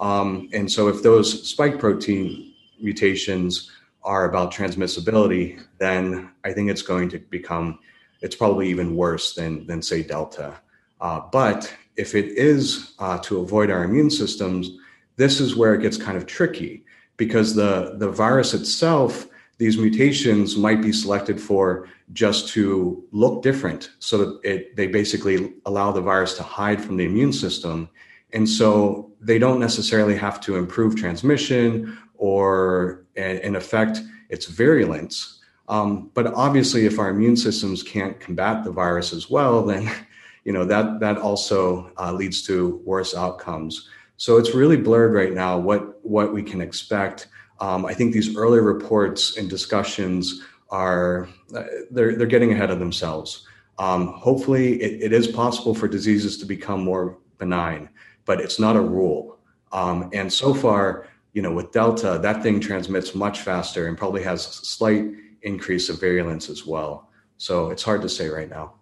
[0.00, 3.70] Um, and so if those spike protein mutations
[4.06, 7.80] are about transmissibility, then I think it's going to become,
[8.22, 10.54] it's probably even worse than, than say, Delta.
[11.00, 14.70] Uh, but if it is uh, to avoid our immune systems,
[15.16, 16.84] this is where it gets kind of tricky
[17.16, 19.26] because the, the virus itself,
[19.58, 25.54] these mutations might be selected for just to look different so that it, they basically
[25.64, 27.88] allow the virus to hide from the immune system.
[28.32, 35.40] And so they don't necessarily have to improve transmission or in effect its virulence.
[35.68, 39.90] Um, but obviously, if our immune systems can't combat the virus as well, then
[40.44, 43.88] you know that that also uh, leads to worse outcomes.
[44.16, 47.28] So it's really blurred right now what what we can expect.
[47.58, 52.78] Um, I think these early reports and discussions are uh, they're they're getting ahead of
[52.78, 53.46] themselves.
[53.78, 57.90] Um, hopefully, it, it is possible for diseases to become more benign,
[58.24, 59.38] but it's not a rule.
[59.72, 64.22] Um, and so far, you know, with Delta, that thing transmits much faster and probably
[64.22, 65.04] has a slight
[65.42, 67.10] increase of virulence as well.
[67.36, 68.72] So it's hard to say right now.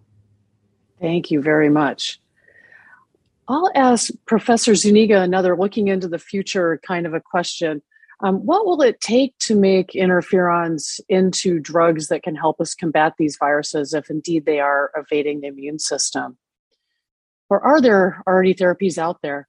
[1.01, 2.21] Thank you very much.
[3.49, 7.83] I'll ask Professor Zuniga another looking into the future kind of a question.
[8.23, 13.15] Um, what will it take to make interferons into drugs that can help us combat
[13.19, 16.39] these viruses if indeed they are evading the immune system?
[17.51, 19.49] Or are there already therapies out there?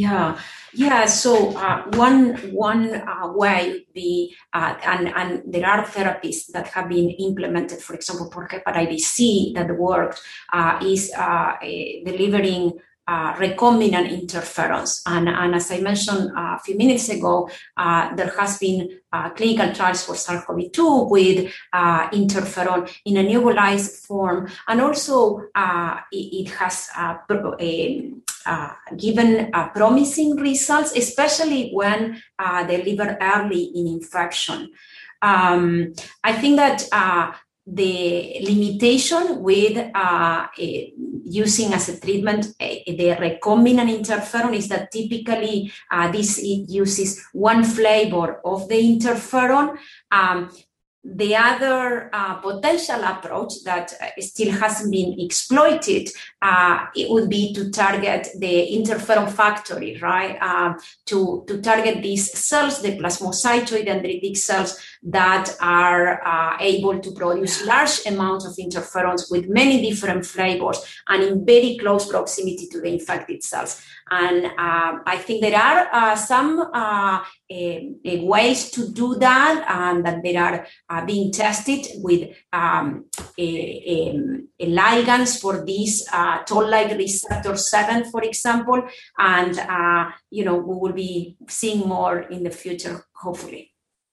[0.00, 0.38] Yeah,
[0.72, 1.04] yeah.
[1.04, 6.68] So uh, one one uh, way would be, uh, and and there are therapies that
[6.68, 10.22] have been implemented, for example, for hepatitis C that worked,
[10.54, 15.02] uh, is uh, delivering uh, recombinant interferons.
[15.04, 19.74] And, and, as I mentioned a few minutes ago, uh, there has been uh, clinical
[19.74, 26.50] trials for SARS-CoV-2 with uh, interferon in a nebulized form, and also uh, it, it,
[26.52, 26.88] has
[28.46, 32.22] uh, given promising results, especially when
[32.66, 34.70] delivered early in infection.
[35.22, 35.92] Um,
[36.24, 36.88] I think that
[37.66, 40.46] the limitation with uh, uh,
[41.24, 47.62] using as a treatment uh, the recombinant interferon is that typically uh, this uses one
[47.62, 49.76] flavor of the interferon
[50.10, 50.50] um,
[51.02, 56.10] the other uh, potential approach that uh, still hasn't been exploited
[56.42, 60.40] uh, it would be to target the interferon factory, right?
[60.42, 60.76] Um,
[61.06, 67.64] to, to target these cells, the plasmacytoid dendritic cells that are uh, able to produce
[67.64, 72.88] large amounts of interferons with many different flavors and in very close proximity to the
[72.88, 73.82] infected cells.
[74.10, 80.22] And uh, I think there are uh, some uh, ways to do that, and that
[80.22, 83.04] they are uh, being tested with um,
[83.38, 84.20] a, a,
[84.58, 88.82] a ligands for these uh, toll-like receptor 7, for example.
[89.16, 93.69] And, uh, you know, we will be seeing more in the future, hopefully.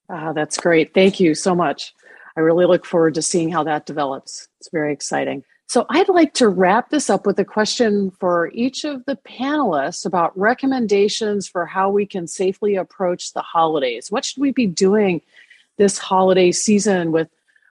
[0.08, 0.94] Ah, that's great.
[0.94, 1.94] Thank you so much.
[2.36, 4.48] I really look forward to seeing how that develops.
[4.60, 5.44] It's very exciting.
[5.66, 10.06] So I'd like to wrap this up with a question for each of the panelists
[10.06, 14.10] about recommendations for how we can safely approach the holidays.
[14.10, 15.20] What should we be doing
[15.76, 17.28] this holiday season with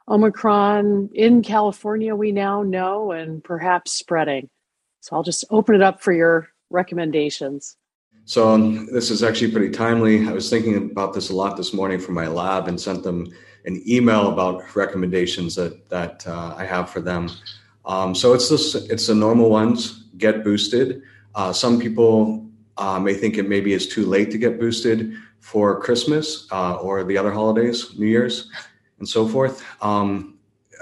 [0.07, 4.47] Omicron in California, we now know, and perhaps spreading?
[5.01, 7.77] So I'll just open it up for your recommendations.
[8.27, 10.27] So this is actually pretty timely.
[10.27, 13.31] I was thinking about this a lot this morning for my lab and sent them
[13.63, 17.29] an email about recommendations that that uh, I have for them.
[17.85, 20.09] Um, so it's this, it's the normal ones.
[20.17, 21.03] Get boosted.
[21.35, 25.79] Uh, some people uh, may think it maybe is too late to get boosted for
[25.79, 28.51] Christmas uh, or the other holidays, New Year's,
[28.99, 29.63] and so forth.
[29.81, 30.37] Um,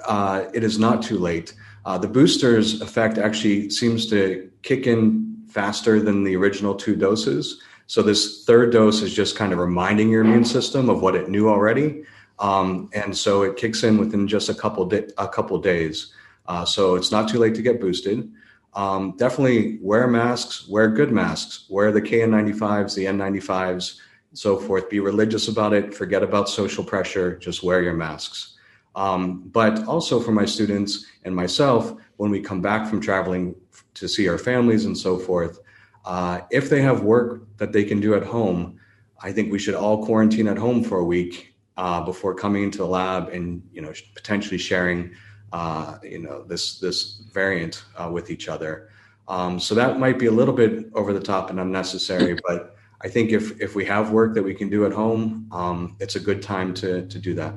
[0.07, 1.53] uh, it is not too late.
[1.85, 7.61] Uh, the booster's effect actually seems to kick in faster than the original two doses.
[7.87, 11.29] So this third dose is just kind of reminding your immune system of what it
[11.29, 12.03] knew already,
[12.39, 16.13] um, and so it kicks in within just a couple di- a couple days.
[16.47, 18.29] Uh, so it's not too late to get boosted.
[18.73, 23.99] Um, definitely wear masks, wear good masks, wear the KN95s, the N95s,
[24.31, 24.89] and so forth.
[24.89, 25.95] Be religious about it.
[25.95, 27.37] Forget about social pressure.
[27.37, 28.57] Just wear your masks.
[28.95, 33.55] Um, but also for my students and myself, when we come back from traveling
[33.95, 35.59] to see our families and so forth,
[36.05, 38.79] uh, if they have work that they can do at home,
[39.21, 42.79] I think we should all quarantine at home for a week uh, before coming into
[42.79, 45.13] the lab and you know potentially sharing
[45.51, 48.89] uh, you know this this variant uh, with each other.
[49.27, 53.09] Um, so that might be a little bit over the top and unnecessary, but I
[53.09, 56.19] think if if we have work that we can do at home, um, it's a
[56.19, 57.53] good time to to do that.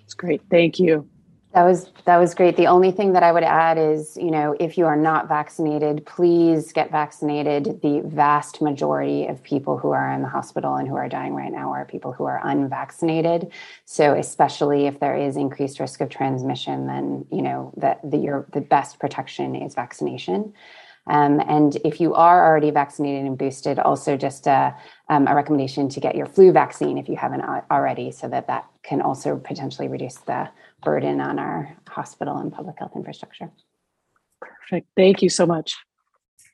[0.00, 0.42] That's great.
[0.50, 1.08] Thank you.
[1.58, 2.56] That was that was great.
[2.56, 6.06] The only thing that I would add is, you know, if you are not vaccinated,
[6.06, 7.82] please get vaccinated.
[7.82, 11.50] The vast majority of people who are in the hospital and who are dying right
[11.50, 13.50] now are people who are unvaccinated.
[13.86, 18.46] So, especially if there is increased risk of transmission, then you know that the your
[18.52, 20.54] the best protection is vaccination.
[21.08, 24.76] Um, and if you are already vaccinated and boosted, also just a,
[25.08, 27.40] um, a, recommendation to get your flu vaccine if you haven't
[27.70, 30.50] already, so that that can also potentially reduce the
[30.82, 33.50] burden on our hospital and public health infrastructure.
[34.40, 34.88] Perfect.
[34.96, 35.76] Thank you so much.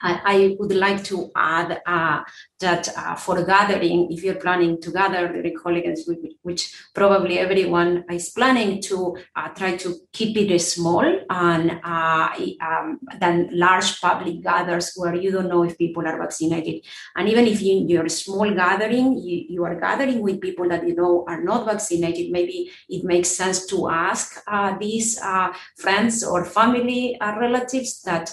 [0.04, 2.22] I, would like to add uh,
[2.60, 6.08] that uh, for gathering, if you're planning to gather the colleagues,
[6.42, 12.28] which probably everyone is planning to uh, try to keep it small and uh,
[12.60, 16.84] um, than large public gathers where you don't know if people are vaccinated.
[17.16, 20.86] And even if you, you're a small gathering, you, you are gathering with people that
[20.86, 26.22] you know are not vaccinated, maybe it makes sense to ask uh, these uh, friends
[26.22, 28.30] or family relatives that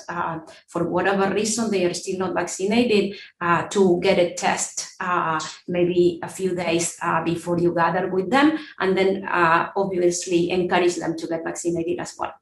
[0.67, 5.39] for whatever reason reason they are still not vaccinated uh, to get a test uh,
[5.67, 10.95] maybe a few days uh, before you gather with them, and then uh, obviously encourage
[10.95, 12.33] them to get vaccinated as well.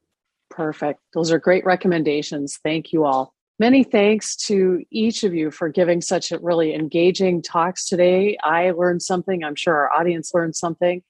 [0.49, 0.99] Perfect.
[1.13, 2.59] Those are great recommendations.
[2.63, 3.33] Thank you all.
[3.59, 8.37] Many thanks to each of you for giving such a really engaging talks today.
[8.41, 9.43] I learned something.
[9.43, 11.03] I'm sure our audience learned something.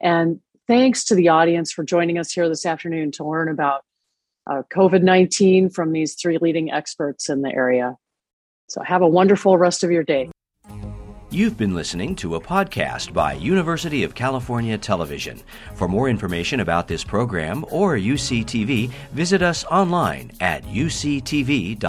[0.00, 3.84] And thanks to the audience for joining us here this afternoon to learn about
[4.50, 7.96] uh, COVID 19 from these three leading experts in the area.
[8.68, 10.30] So have a wonderful rest of your day.
[11.32, 15.40] You've been listening to a podcast by University of California Television.
[15.76, 21.80] For more information about this program or UCTV, visit us online at uctv.tv.